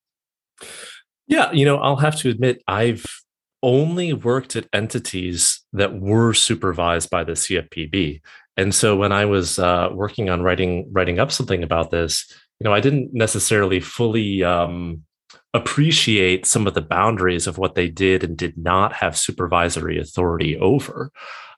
[1.28, 3.06] Yeah, you know, I'll have to admit, I've
[3.62, 8.22] only worked at entities that were supervised by the CFPB.
[8.58, 12.26] And so when I was uh, working on writing writing up something about this,
[12.60, 15.04] you know, I didn't necessarily fully um,
[15.54, 20.58] appreciate some of the boundaries of what they did and did not have supervisory authority
[20.58, 21.12] over.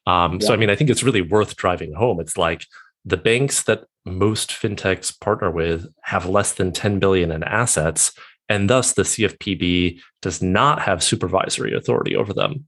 [0.06, 0.48] Um, yeah.
[0.48, 2.20] So, I mean, I think it's really worth driving home.
[2.20, 2.66] It's like
[3.06, 8.14] the banks that most fintechs partner with have less than 10 billion in assets,
[8.50, 12.66] and thus the CFPB does not have supervisory authority over them.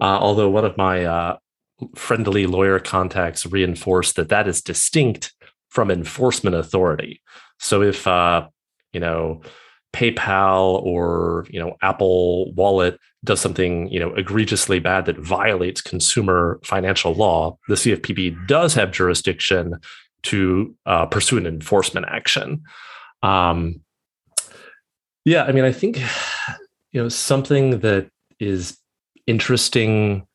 [0.00, 1.36] Uh, although one of my uh,
[1.94, 5.32] friendly lawyer contacts reinforced that that is distinct
[5.68, 7.20] from enforcement authority.
[7.58, 8.48] So if uh,
[8.92, 9.42] you know
[9.92, 16.60] PayPal or you know Apple Wallet does something you know egregiously bad that violates consumer
[16.64, 19.74] financial law, the CFPB does have jurisdiction
[20.24, 22.62] to uh, pursue an enforcement action.
[23.22, 23.80] Um,
[25.24, 25.98] yeah, I mean, I think
[26.92, 28.78] you know something that is
[29.26, 30.26] interesting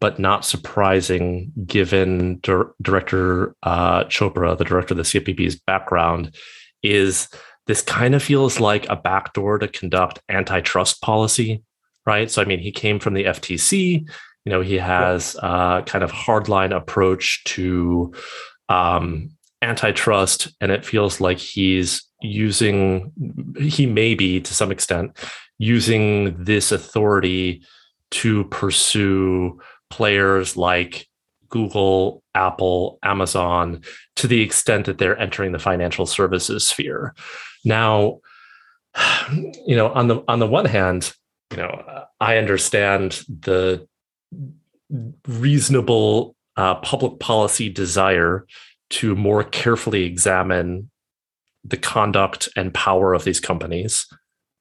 [0.00, 6.36] but not surprising given Dir- Director uh, Chopra, the director of the CFPB's background,
[6.82, 7.28] is
[7.68, 11.62] this kind of feels like a backdoor to conduct antitrust policy,
[12.06, 12.30] right?
[12.30, 14.08] So, I mean, he came from the FTC.
[14.44, 18.14] You know, he has a uh, kind of hardline approach to
[18.70, 23.12] um, antitrust, and it feels like he's using,
[23.58, 25.18] he may be to some extent
[25.58, 27.62] using this authority
[28.10, 31.06] to pursue players like
[31.50, 33.82] Google, Apple, Amazon,
[34.16, 37.14] to the extent that they're entering the financial services sphere.
[37.64, 38.20] Now,
[39.66, 41.12] you know, on the on the one hand,
[41.50, 43.86] you know, I understand the
[45.26, 48.46] reasonable uh, public policy desire
[48.90, 50.90] to more carefully examine
[51.64, 54.06] the conduct and power of these companies.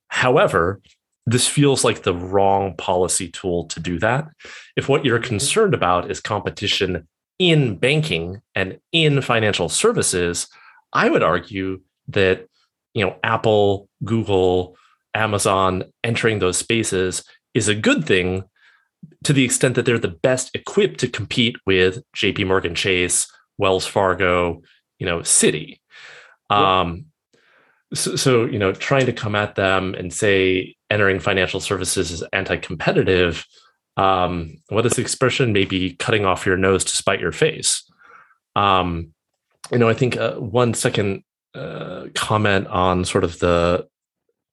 [0.09, 0.81] However,
[1.25, 4.27] this feels like the wrong policy tool to do that.
[4.75, 7.07] If what you're concerned about is competition
[7.39, 10.47] in banking and in financial services,
[10.93, 12.47] I would argue that
[12.97, 14.75] you know Apple, Google,
[15.13, 18.43] Amazon entering those spaces is a good thing
[19.23, 23.85] to the extent that they're the best equipped to compete with JP Morgan Chase, Wells
[23.85, 24.61] Fargo,
[24.99, 25.79] you know, Citi
[26.49, 27.05] Um,
[27.93, 32.23] so, so, you know, trying to come at them and say entering financial services is
[32.33, 33.45] anti-competitive,
[33.95, 35.53] um, what is the expression?
[35.53, 37.89] Maybe cutting off your nose to spite your face.
[38.55, 39.13] Um,
[39.71, 41.23] you know, I think uh, one second
[41.55, 43.87] uh, comment on sort of the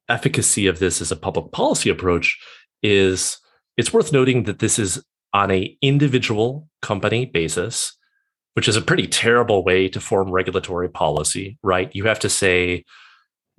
[0.08, 2.38] efficacy of this as a public policy approach
[2.82, 3.38] is
[3.76, 7.96] it's worth noting that this is on a individual company basis
[8.54, 11.90] which is a pretty terrible way to form regulatory policy right?
[11.94, 12.84] You have to say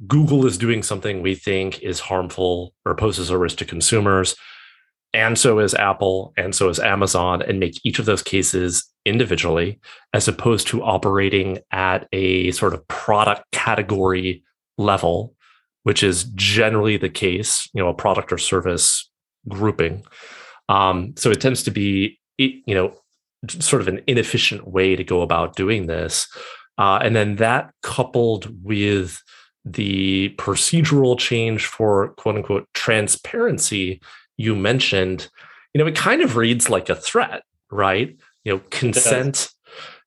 [0.08, 4.36] google is doing something we think is harmful or poses a risk to consumers
[5.16, 9.80] and so is Apple, and so is Amazon, and make each of those cases individually,
[10.13, 14.43] as opposed to operating at a sort of product category
[14.78, 15.36] level
[15.86, 19.07] which is generally the case, you know, a product or service
[19.47, 20.03] grouping.
[20.68, 22.95] Um, so it tends to be, you know,
[23.47, 26.28] sort of an inefficient way to go about doing this.
[26.80, 29.22] Uh, and then that coupled with
[29.63, 34.01] the procedural change for quote unquote transparency
[34.38, 35.30] you mentioned,
[35.74, 38.16] you know, it kind of reads like a threat, right?
[38.44, 39.50] You know, consent,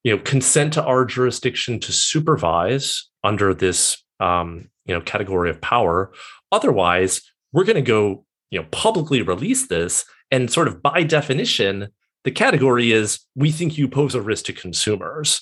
[0.05, 5.61] you know, consent to our jurisdiction to supervise under this um, you know category of
[5.61, 6.13] power.
[6.51, 7.21] Otherwise,
[7.53, 11.89] we're going to go you know publicly release this, and sort of by definition,
[12.25, 15.41] the category is we think you pose a risk to consumers.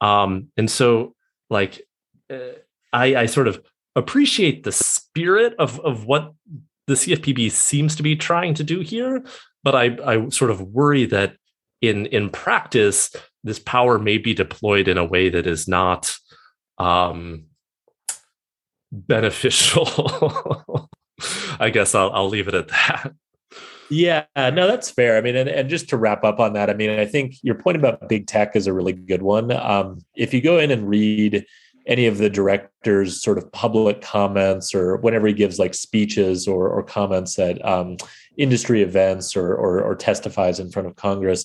[0.00, 1.14] Um, and so,
[1.50, 1.82] like,
[2.30, 2.38] uh,
[2.92, 3.62] I, I sort of
[3.96, 6.32] appreciate the spirit of of what
[6.90, 9.22] the CFPB seems to be trying to do here,
[9.62, 11.36] but I I sort of worry that
[11.80, 13.14] in in practice
[13.44, 16.14] this power may be deployed in a way that is not
[16.78, 17.44] um,
[18.92, 20.88] beneficial.
[21.60, 23.12] I guess I'll I'll leave it at that.
[23.88, 25.16] Yeah, no, that's fair.
[25.16, 27.56] I mean, and, and just to wrap up on that, I mean, I think your
[27.56, 29.50] point about big tech is a really good one.
[29.50, 31.44] Um, if you go in and read
[31.90, 36.68] any of the director's sort of public comments or whenever he gives like speeches or,
[36.68, 37.96] or comments at um,
[38.38, 41.44] industry events or, or, or testifies in front of Congress,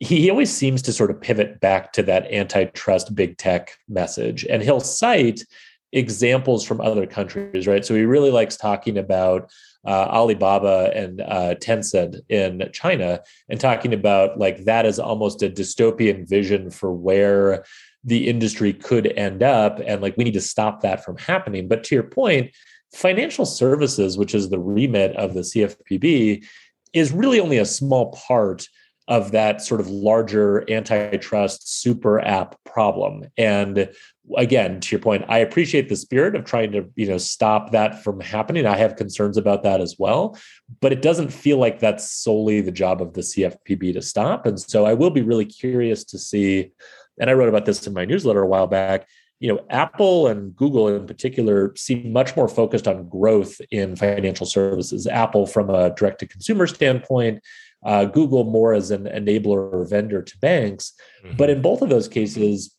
[0.00, 4.44] he always seems to sort of pivot back to that antitrust big tech message.
[4.48, 5.44] And he'll cite
[5.92, 7.84] examples from other countries, right?
[7.84, 9.52] So he really likes talking about
[9.86, 13.20] uh, Alibaba and uh, Tencent in China
[13.50, 17.64] and talking about like that is almost a dystopian vision for where
[18.04, 19.80] the industry could end up.
[19.84, 21.68] And like we need to stop that from happening.
[21.68, 22.50] But to your point,
[22.92, 26.44] financial services, which is the remit of the CFPB,
[26.92, 28.68] is really only a small part
[29.06, 33.24] of that sort of larger antitrust super app problem.
[33.36, 33.90] And
[34.36, 38.02] again, to your point, I appreciate the spirit of trying to, you know, stop that
[38.02, 38.64] from happening.
[38.64, 40.38] I have concerns about that as well,
[40.80, 44.46] but it doesn't feel like that's solely the job of the CFPB to stop.
[44.46, 46.70] And so I will be really curious to see,
[47.18, 49.06] and I wrote about this in my newsletter a while back,
[49.40, 54.46] you know, Apple and Google in particular seem much more focused on growth in financial
[54.46, 55.06] services.
[55.06, 57.42] Apple from a direct to consumer standpoint,
[57.84, 60.92] uh, Google more as an enabler or vendor to banks.
[61.24, 61.36] Mm-hmm.
[61.36, 62.74] But in both of those cases,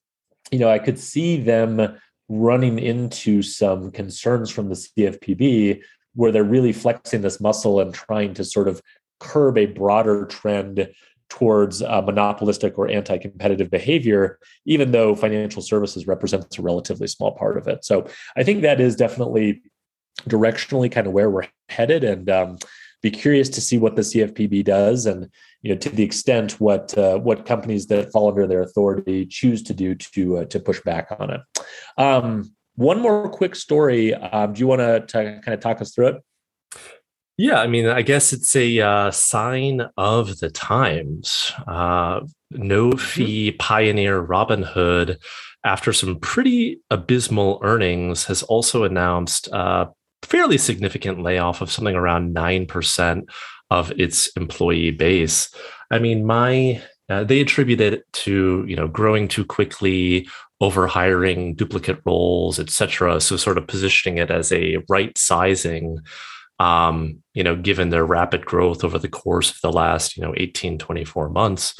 [0.51, 1.97] you know, I could see them
[2.29, 5.81] running into some concerns from the CFPB
[6.15, 8.81] where they're really flexing this muscle and trying to sort of
[9.19, 10.89] curb a broader trend
[11.29, 17.57] towards uh, monopolistic or anti-competitive behavior even though financial services represents a relatively small part
[17.57, 18.07] of it so
[18.37, 19.61] i think that is definitely
[20.29, 22.57] directionally kind of where we're headed and um,
[23.05, 25.29] be curious to see what the CFPB does, and
[25.61, 29.61] you know, to the extent what uh, what companies that fall under their authority choose
[29.61, 31.41] to do to uh, to push back on it.
[31.99, 34.15] Um, one more quick story.
[34.15, 36.23] Um, do you want to kind of talk us through it?
[37.37, 41.51] Yeah, I mean, I guess it's a uh, sign of the times.
[41.67, 42.21] Uh,
[42.51, 42.97] no mm-hmm.
[42.97, 45.17] fee pioneer Robinhood,
[45.65, 49.89] after some pretty abysmal earnings, has also announced a
[50.23, 53.23] fairly significant layoff of something around 9%
[53.69, 55.53] of its employee base.
[55.91, 60.27] I mean, my uh, they attribute it to you know growing too quickly,
[60.61, 63.19] over hiring duplicate roles, etc.
[63.21, 65.99] So sort of positioning it as a right sizing,
[66.59, 70.33] um, you know, given their rapid growth over the course of the last you know
[70.37, 71.79] 18, 24 months.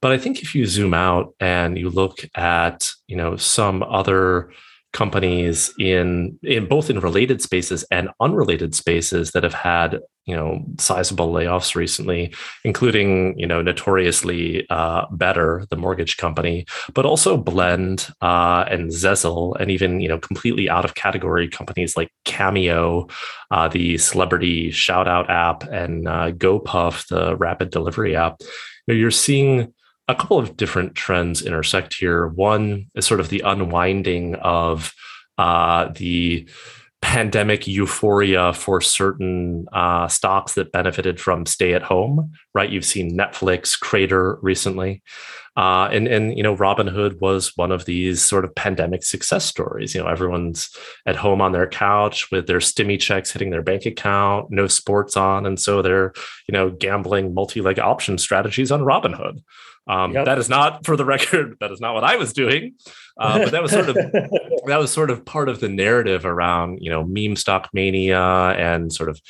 [0.00, 4.52] But I think if you zoom out and you look at you know some other
[4.92, 10.64] companies in in both in related spaces and unrelated spaces that have had you know
[10.78, 12.32] sizable layoffs recently
[12.64, 16.64] including you know notoriously uh, better the mortgage company
[16.94, 21.96] but also blend uh, and Sezzle and even you know completely out of category companies
[21.96, 23.06] like cameo
[23.50, 28.40] uh, the celebrity shout out app and uh, gopuff the rapid delivery app.
[28.40, 29.72] You know, you're seeing
[30.08, 32.28] a couple of different trends intersect here.
[32.28, 34.92] One is sort of the unwinding of
[35.36, 36.48] uh, the
[37.00, 42.70] pandemic euphoria for certain uh, stocks that benefited from stay at home, right?
[42.70, 45.02] You've seen Netflix crater recently.
[45.56, 49.92] Uh, and and you know Robinhood was one of these sort of pandemic success stories.
[49.92, 50.70] You know everyone's
[51.04, 55.16] at home on their couch with their stimmy checks hitting their bank account, no sports
[55.16, 56.12] on, and so they're
[56.46, 59.42] you know gambling multi-leg option strategies on Robinhood.
[59.88, 60.26] Um, yep.
[60.26, 62.74] That is not, for the record, that is not what I was doing.
[63.18, 63.94] Uh, but that was sort of
[64.66, 68.92] that was sort of part of the narrative around you know meme stock mania and
[68.92, 69.20] sort of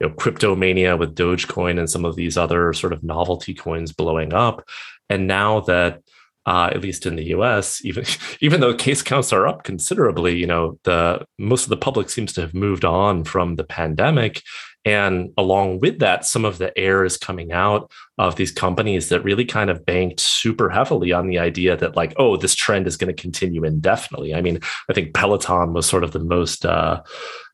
[0.00, 3.92] you know crypto mania with Dogecoin and some of these other sort of novelty coins
[3.92, 4.68] blowing up.
[5.08, 6.02] And now that
[6.48, 7.84] uh, at least in the U.S.
[7.84, 8.04] Even
[8.40, 12.32] even though case counts are up considerably, you know, the most of the public seems
[12.32, 14.42] to have moved on from the pandemic,
[14.84, 19.24] and along with that, some of the air is coming out of these companies that
[19.24, 22.96] really kind of banked super heavily on the idea that, like, oh, this trend is
[22.96, 24.34] going to continue indefinitely.
[24.34, 27.02] I mean, I think Peloton was sort of the most uh,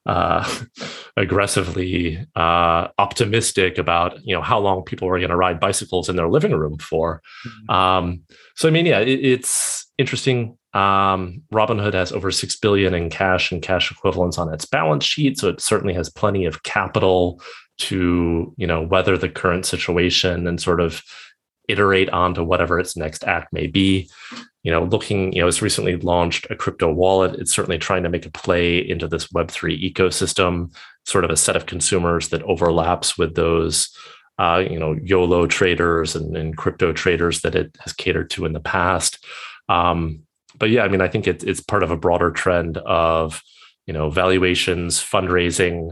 [0.07, 0.49] uh,
[1.17, 6.17] aggressively uh, optimistic about you know how long people were going to ride bicycles in
[6.17, 7.23] their living room for.
[7.47, 7.71] Mm-hmm.
[7.71, 8.21] Um,
[8.57, 10.59] so I mean, yeah, it, it's interesting.
[10.73, 15.39] Um, Robinhood has over six billion in cash and cash equivalents on its balance sheet,
[15.39, 17.41] so it certainly has plenty of capital
[17.77, 21.03] to you know weather the current situation and sort of
[21.69, 24.09] iterate onto whatever its next act may be
[24.65, 27.39] you know, looking, you know, it's recently launched a crypto wallet.
[27.39, 31.55] It's certainly trying to make a play into this Web3 ecosystem, sort of a set
[31.55, 33.91] of consumers that overlaps with those,
[34.39, 38.55] uh, you know, YOLO traders and, and, crypto traders that it has catered to in
[38.55, 39.23] the past.
[39.69, 40.21] Um,
[40.57, 43.43] but yeah, I mean, I think it, it's part of a broader trend of,
[43.87, 45.91] you know, valuations, fundraising,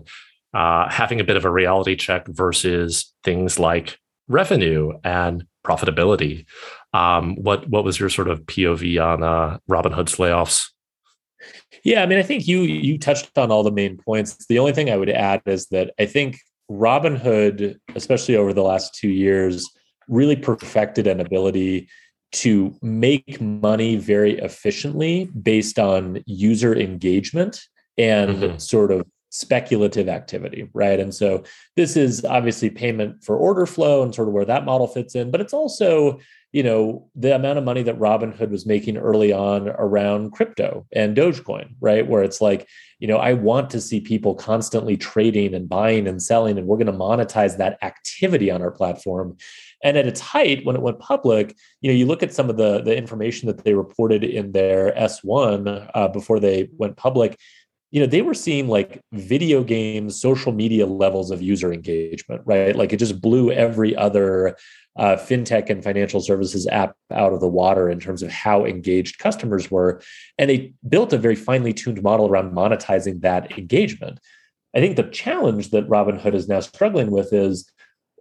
[0.55, 3.99] uh, having a bit of a reality check versus things like
[4.29, 6.47] revenue and profitability.
[6.93, 10.69] Um, what what was your sort of POV on uh, Robinhood's layoffs?
[11.85, 14.47] Yeah, I mean, I think you you touched on all the main points.
[14.47, 16.39] The only thing I would add is that I think
[16.71, 19.69] Robinhood, especially over the last two years,
[20.09, 21.89] really perfected an ability
[22.33, 27.61] to make money very efficiently based on user engagement
[27.99, 28.59] and mm-hmm.
[28.59, 31.01] sort of speculative activity, right?
[31.01, 31.43] And so
[31.75, 35.31] this is obviously payment for order flow and sort of where that model fits in,
[35.31, 36.21] but it's also
[36.53, 41.17] you know the amount of money that robinhood was making early on around crypto and
[41.17, 42.69] dogecoin right where it's like
[42.99, 46.77] you know i want to see people constantly trading and buying and selling and we're
[46.77, 49.35] going to monetize that activity on our platform
[49.83, 52.59] and at its height when it went public you know you look at some of
[52.59, 57.39] the the information that they reported in their s1 uh, before they went public
[57.93, 62.75] you know they were seeing like video games social media levels of user engagement right
[62.75, 64.57] like it just blew every other
[64.97, 69.19] uh, fintech and financial services app out of the water in terms of how engaged
[69.19, 70.03] customers were.
[70.39, 74.21] And they built a very finely tuned model around monetizing that engagement.
[74.75, 77.71] I think the challenge that Robinhood is now struggling with is,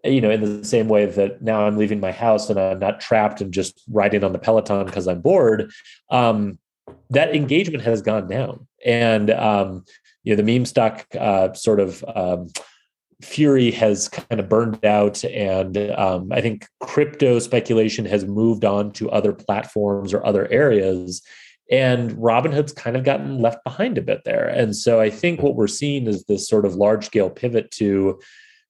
[0.03, 2.99] you know, in the same way that now I'm leaving my house and I'm not
[2.99, 5.71] trapped and just riding on the Peloton because I'm bored.
[6.09, 6.57] Um,
[7.09, 9.85] that engagement has gone down, and um,
[10.23, 12.47] you know the meme stock uh, sort of um,
[13.21, 18.91] Fury has kind of burned out, and um, I think crypto speculation has moved on
[18.93, 21.21] to other platforms or other areas.
[21.69, 24.45] And Robinhood's kind of gotten left behind a bit there.
[24.45, 28.19] And so I think what we're seeing is this sort of large scale pivot to,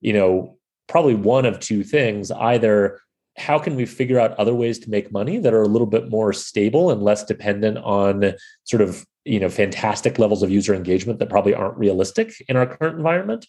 [0.01, 0.57] you know,
[0.87, 2.99] probably one of two things either
[3.37, 6.09] how can we figure out other ways to make money that are a little bit
[6.09, 11.19] more stable and less dependent on sort of you know fantastic levels of user engagement
[11.19, 13.45] that probably aren't realistic in our current environment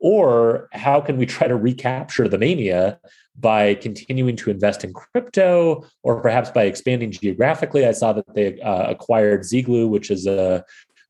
[0.00, 2.98] or how can we try to recapture the mania
[3.40, 7.86] by continuing to invest in crypto or perhaps by expanding geographically?
[7.86, 10.64] I saw that they uh, acquired Ziglu, which is a,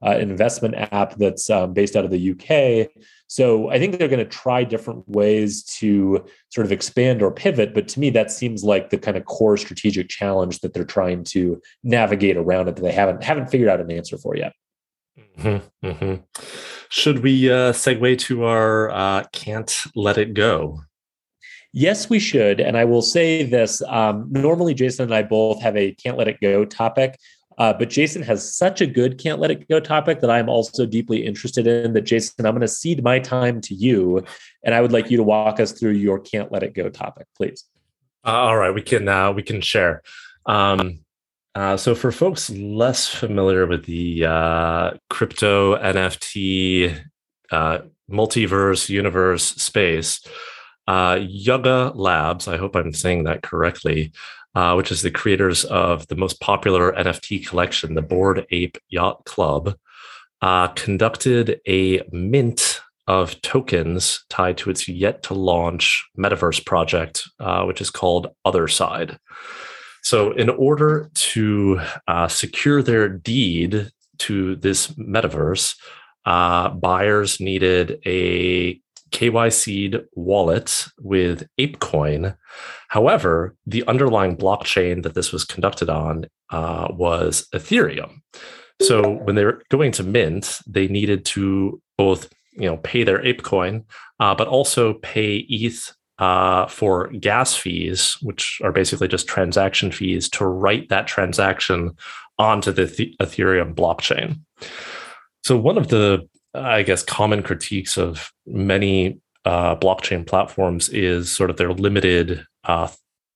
[0.04, 2.90] uh, investment app that's um, based out of the UK.
[3.26, 7.74] So I think they're going to try different ways to sort of expand or pivot.
[7.74, 11.24] But to me, that seems like the kind of core strategic challenge that they're trying
[11.24, 14.52] to navigate around it that they haven't haven't figured out an answer for yet.
[15.38, 16.14] Mm-hmm, mm-hmm.
[16.90, 20.82] Should we uh, segue to our uh, can't let it go?
[21.72, 22.60] Yes, we should.
[22.60, 26.28] And I will say this um, normally, Jason and I both have a can't let
[26.28, 27.18] it go topic.
[27.58, 30.86] Uh, but Jason has such a good can't let it go topic that I'm also
[30.86, 31.92] deeply interested in.
[31.92, 34.24] That Jason, I'm going to cede my time to you,
[34.64, 37.26] and I would like you to walk us through your can't let it go topic,
[37.36, 37.64] please.
[38.26, 40.02] Uh, all right, we can uh, we can share.
[40.46, 41.00] Um,
[41.54, 47.00] uh, so, for folks less familiar with the uh, crypto NFT
[47.52, 47.78] uh,
[48.10, 50.20] multiverse universe space,
[50.88, 54.12] Yuga Labs, I hope I'm saying that correctly,
[54.54, 59.24] uh, which is the creators of the most popular NFT collection, the Bored Ape Yacht
[59.24, 59.76] Club,
[60.42, 67.28] uh, conducted a mint of tokens tied to its yet to launch metaverse project,
[67.66, 69.18] which is called Otherside.
[70.04, 75.76] So, in order to uh, secure their deed to this metaverse,
[76.26, 78.80] uh, buyers needed a
[79.14, 82.36] KYC wallet with ApeCoin.
[82.88, 88.20] However, the underlying blockchain that this was conducted on uh, was Ethereum.
[88.82, 93.22] So when they were going to mint, they needed to both you know pay their
[93.22, 93.84] ApeCoin,
[94.20, 100.28] uh, but also pay ETH uh, for gas fees, which are basically just transaction fees,
[100.30, 101.92] to write that transaction
[102.38, 104.40] onto the Ethereum blockchain.
[105.44, 111.50] So, one of the, I guess, common critiques of many uh, blockchain platforms is sort
[111.50, 112.88] of their limited uh,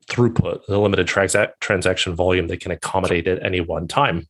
[0.08, 4.26] throughput, the limited transa- transaction volume they can accommodate at any one time.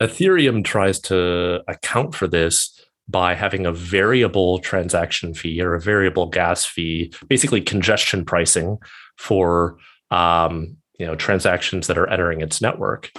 [0.00, 6.26] Ethereum tries to account for this by having a variable transaction fee or a variable
[6.26, 8.78] gas fee, basically congestion pricing
[9.18, 9.76] for
[10.10, 13.10] um, you know transactions that are entering its network.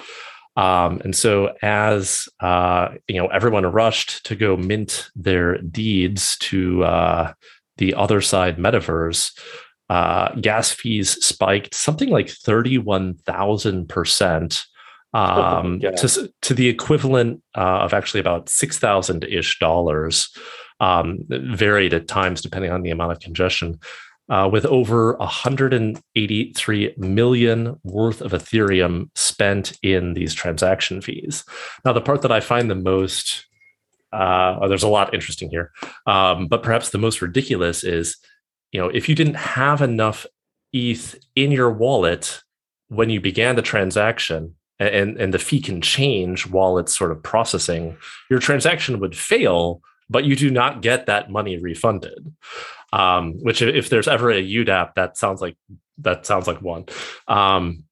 [0.55, 6.83] Um, and so, as uh, you know, everyone rushed to go mint their deeds to
[6.83, 7.33] uh,
[7.77, 9.37] the Otherside metaverse.
[9.89, 14.65] Uh, gas fees spiked something like thirty-one thousand percent
[15.13, 20.29] Oh um, to, to the equivalent uh, of actually about six thousand ish dollars,
[20.79, 23.79] um, varied at times depending on the amount of congestion.
[24.31, 31.43] Uh, with over 183 million worth of Ethereum spent in these transaction fees.
[31.83, 33.45] Now, the part that I find the most,
[34.13, 35.73] uh, there's a lot interesting here,
[36.07, 38.15] um, but perhaps the most ridiculous is,
[38.71, 40.25] you know, if you didn't have enough
[40.71, 42.41] ETH in your wallet
[42.87, 47.21] when you began the transaction, and and the fee can change while it's sort of
[47.21, 47.97] processing
[48.29, 52.33] your transaction would fail but you do not get that money refunded
[52.93, 55.55] um, which if there's ever a udap that sounds like
[55.99, 56.85] that sounds like one.
[57.27, 57.83] Um,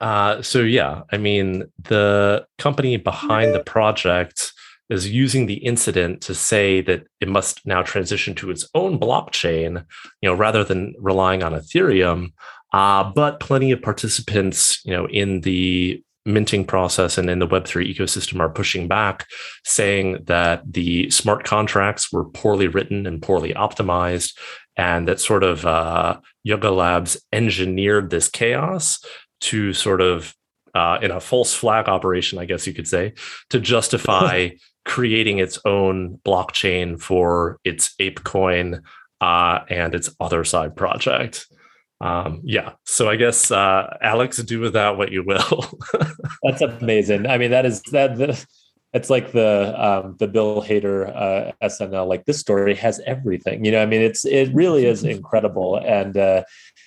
[0.00, 4.52] uh, so yeah i mean the company behind the project
[4.90, 9.84] is using the incident to say that it must now transition to its own blockchain
[10.20, 12.32] you know rather than relying on ethereum.
[12.72, 17.94] Uh, but plenty of participants, you know, in the minting process and in the Web3
[17.94, 19.26] ecosystem are pushing back,
[19.64, 24.36] saying that the smart contracts were poorly written and poorly optimized,
[24.76, 29.02] and that sort of uh, Yuga Labs engineered this chaos
[29.40, 30.34] to sort of,
[30.74, 33.14] uh, in a false flag operation, I guess you could say,
[33.50, 34.50] to justify
[34.84, 38.82] creating its own blockchain for its ApeCoin
[39.20, 41.46] uh, and its Otherside project
[42.00, 42.72] um, yeah.
[42.84, 45.78] So i guess uh, alex do with that what you will.
[46.42, 47.26] That's amazing.
[47.26, 48.46] I mean that is that the,
[48.92, 53.64] it's like the um, the bill hader uh, snl like this story has everything.
[53.64, 55.76] You know i mean it's it really is incredible.
[55.76, 56.44] And uh,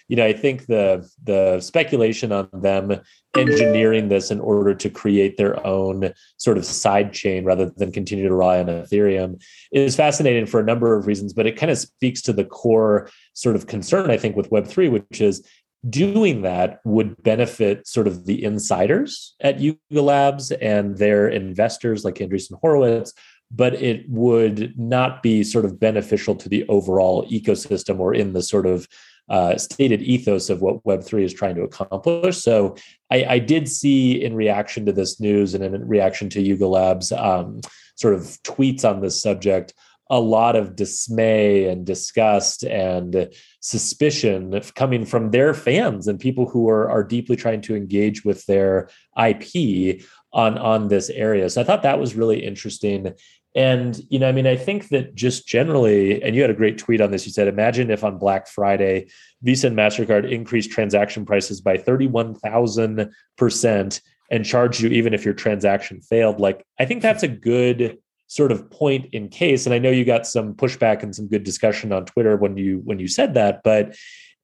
[0.10, 2.99] you know i think the the speculation on them
[3.38, 8.28] engineering this in order to create their own sort of side chain rather than continue
[8.28, 9.41] to rely on ethereum
[9.72, 13.10] is fascinating for a number of reasons but it kind of speaks to the core
[13.39, 15.47] sort of concern, I think, with Web3, which is
[15.89, 22.16] doing that would benefit sort of the insiders at Yuga Labs and their investors like
[22.16, 23.14] Andreessen Horowitz,
[23.49, 28.43] but it would not be sort of beneficial to the overall ecosystem or in the
[28.43, 28.88] sort of
[29.30, 32.38] uh, stated ethos of what Web3 is trying to accomplish.
[32.38, 32.75] So
[33.11, 37.11] I, I, did see in reaction to this news and in reaction to Yuga Labs
[37.11, 37.61] um,
[37.95, 39.73] sort of tweets on this subject,
[40.09, 46.67] a lot of dismay and disgust and suspicion coming from their fans and people who
[46.67, 48.89] are, are deeply trying to engage with their
[49.23, 50.01] IP
[50.34, 51.49] on, on this area.
[51.49, 53.13] So I thought that was really interesting.
[53.55, 56.77] And, you know, I mean, I think that just generally, and you had a great
[56.77, 57.25] tweet on this.
[57.25, 59.07] You said, imagine if on Black Friday,
[59.41, 65.99] Visa and MasterCard increased transaction prices by 31,000% and charged you even if your transaction
[66.01, 66.39] failed.
[66.39, 67.97] Like, I think that's a good
[68.29, 71.43] sort of point in case and i know you got some pushback and some good
[71.43, 73.95] discussion on twitter when you when you said that but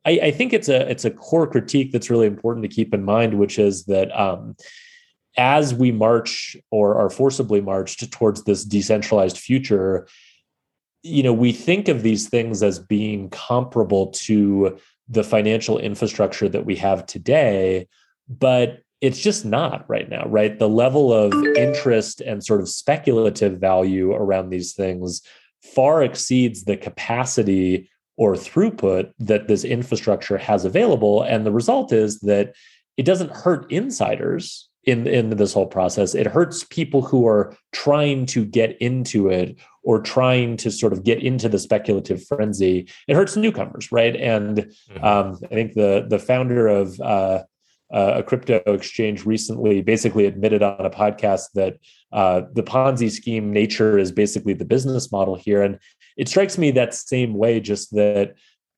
[0.06, 3.06] i, I think it's a it's a core critique that's really important to keep in
[3.06, 4.56] mind which is that um,
[5.38, 10.08] as we march or are forcibly marched towards this decentralized future
[11.04, 14.78] you know we think of these things as being comparable to
[15.08, 17.88] the financial infrastructure that we have today
[18.28, 20.58] but it's just not right now, right?
[20.58, 25.22] The level of interest and sort of speculative value around these things
[25.62, 31.22] far exceeds the capacity or throughput that this infrastructure has available.
[31.22, 32.56] And the result is that
[32.98, 36.14] it doesn't hurt insiders in, in this whole process.
[36.16, 41.04] It hurts people who are trying to get into it or trying to sort of
[41.04, 42.88] get into the speculative frenzy.
[43.08, 44.16] It hurts newcomers, right?
[44.16, 45.04] And mm-hmm.
[45.04, 47.44] um, I think the the founder of uh,
[47.94, 51.78] uh, a crypto exchange recently basically admitted on a podcast that
[52.12, 55.62] uh, the Ponzi scheme nature is basically the business model here.
[55.62, 55.80] And
[56.18, 58.36] it strikes me that same way, just that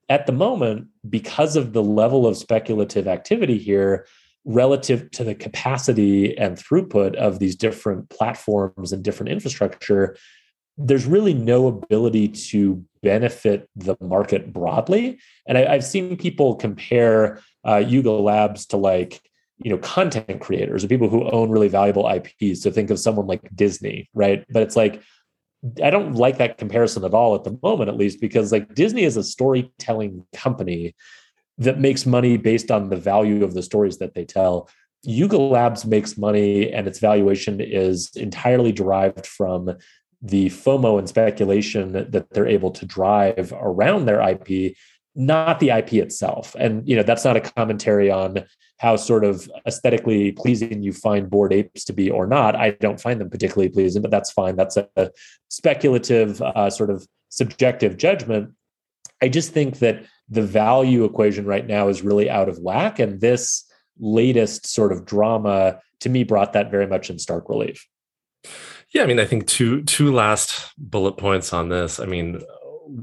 [0.09, 4.07] at the moment, because of the level of speculative activity here,
[4.47, 10.15] relative to the capacity and throughput of these different platforms and different infrastructure,
[10.77, 15.19] there's really no ability to benefit the market broadly.
[15.47, 19.21] And I, have seen people compare uh, Yuga Labs to like
[19.57, 22.61] you know content creators or people who own really valuable IPs.
[22.63, 24.45] So think of someone like Disney, right?
[24.49, 25.01] But it's like
[25.83, 29.03] I don't like that comparison at all at the moment, at least, because like Disney
[29.03, 30.95] is a storytelling company
[31.57, 34.69] that makes money based on the value of the stories that they tell.
[35.03, 39.71] Yuga Labs makes money and its valuation is entirely derived from
[40.21, 44.75] the FOMO and speculation that they're able to drive around their IP,
[45.15, 46.55] not the IP itself.
[46.59, 48.45] And you know, that's not a commentary on
[48.79, 52.55] how sort of aesthetically pleasing you find bored apes to be or not.
[52.55, 54.55] I don't find them particularly pleasing, but that's fine.
[54.55, 55.11] That's a
[55.49, 58.53] speculative uh, sort of subjective judgment.
[59.21, 62.99] I just think that the value equation right now is really out of whack.
[62.99, 63.65] And this
[63.99, 67.87] latest sort of drama to me brought that very much in stark relief.
[68.93, 71.99] Yeah, I mean, I think two two last bullet points on this.
[71.99, 72.41] I mean,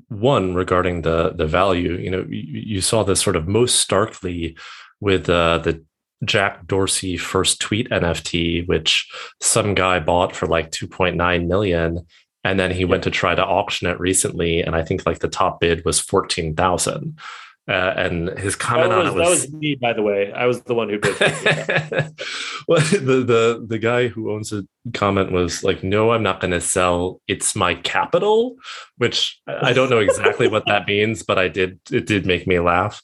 [0.08, 1.94] one regarding the the value.
[1.96, 4.56] You know, you, you saw this sort of most starkly
[5.00, 5.84] with uh, the
[6.24, 9.10] Jack Dorsey first tweet NFT, which
[9.40, 12.06] some guy bought for like 2.9 million.
[12.45, 12.86] And then he yeah.
[12.86, 14.61] went to try to auction it recently.
[14.61, 17.18] And I think like the top bid was 14,000.
[17.66, 20.30] Uh, and his comment was, on it was, that was me, by the way.
[20.32, 21.18] I was the one who bid.
[22.68, 26.51] well, the the the guy who owns the comment was like, "No, I'm not going
[26.51, 27.22] to sell.
[27.26, 28.57] It's my capital,"
[28.99, 31.80] which I don't know exactly what that means, but I did.
[31.90, 33.01] It did make me laugh.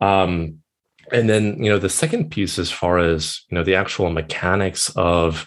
[0.00, 0.60] Um,
[1.12, 4.90] and then you know the second piece as far as you know the actual mechanics
[4.96, 5.46] of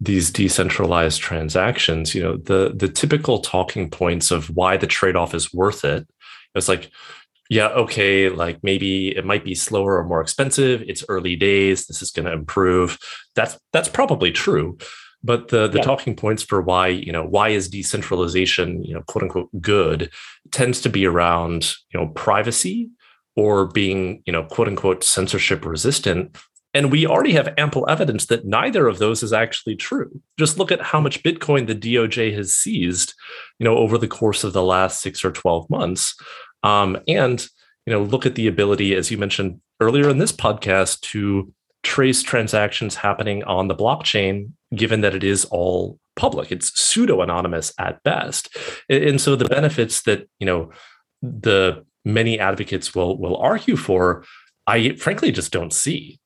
[0.00, 5.52] these decentralized transactions you know the the typical talking points of why the trade-off is
[5.52, 6.06] worth it
[6.54, 6.90] it's like
[7.50, 12.00] yeah okay like maybe it might be slower or more expensive it's early days this
[12.00, 12.98] is going to improve
[13.34, 14.78] that's that's probably true
[15.24, 15.84] but the the yeah.
[15.84, 20.10] talking points for why you know why is decentralization you know quote unquote good
[20.52, 22.88] tends to be around you know privacy
[23.38, 26.36] or being, you know, quote unquote censorship resistant.
[26.74, 30.20] And we already have ample evidence that neither of those is actually true.
[30.38, 33.14] Just look at how much Bitcoin the DOJ has seized,
[33.58, 36.14] you know, over the course of the last six or 12 months.
[36.62, 37.46] Um, and,
[37.86, 41.52] you know, look at the ability, as you mentioned earlier in this podcast, to
[41.82, 46.52] trace transactions happening on the blockchain, given that it is all public.
[46.52, 48.54] It's pseudo anonymous at best.
[48.90, 50.70] And so the benefits that, you know,
[51.22, 54.24] the many advocates will will argue for,
[54.66, 56.20] I frankly just don't see.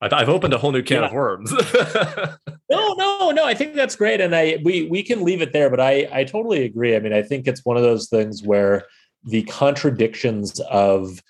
[0.00, 1.06] I've, opened a whole new can yeah.
[1.06, 1.52] of worms.
[2.70, 3.44] no, no, no.
[3.44, 5.70] I think that's great, and I we we can leave it there.
[5.70, 6.94] But I I totally agree.
[6.94, 8.86] I mean, I think it's one of those things where
[9.24, 11.22] the contradictions of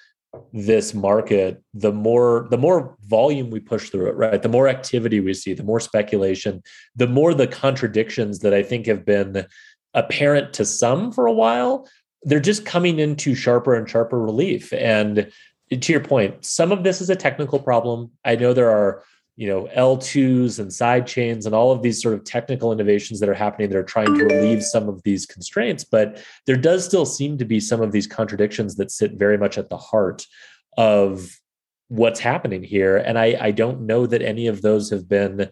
[0.52, 5.20] this market the more the more volume we push through it right the more activity
[5.20, 6.62] we see the more speculation
[6.94, 9.46] the more the contradictions that i think have been
[9.94, 11.88] apparent to some for a while
[12.22, 14.72] they're just coming into sharper and sharper relief.
[14.72, 15.30] And
[15.70, 18.10] to your point, some of this is a technical problem.
[18.24, 19.02] I know there are,
[19.36, 23.28] you know, L2s and side chains and all of these sort of technical innovations that
[23.28, 27.06] are happening that are trying to relieve some of these constraints, but there does still
[27.06, 30.26] seem to be some of these contradictions that sit very much at the heart
[30.76, 31.38] of
[31.88, 32.96] what's happening here.
[32.96, 35.48] And I, I don't know that any of those have been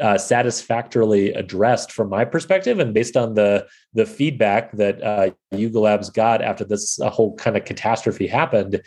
[0.00, 5.80] uh, satisfactorily addressed from my perspective and based on the the feedback that uh, Yuga
[5.80, 8.80] Labs got after this uh, whole kind of catastrophe happened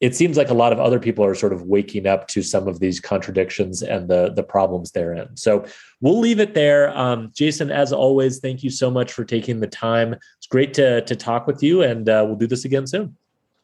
[0.00, 2.68] it seems like a lot of other people are sort of waking up to some
[2.68, 5.64] of these contradictions and the the problems therein so
[6.00, 6.96] we'll leave it there.
[6.96, 10.14] Um, jason as always thank you so much for taking the time.
[10.36, 13.16] It's great to to talk with you and uh, we'll do this again soon.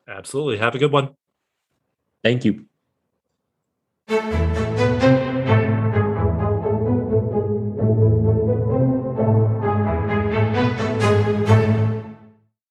[0.07, 0.59] Absolutely.
[0.59, 1.11] Have a good one.
[2.23, 2.67] Thank you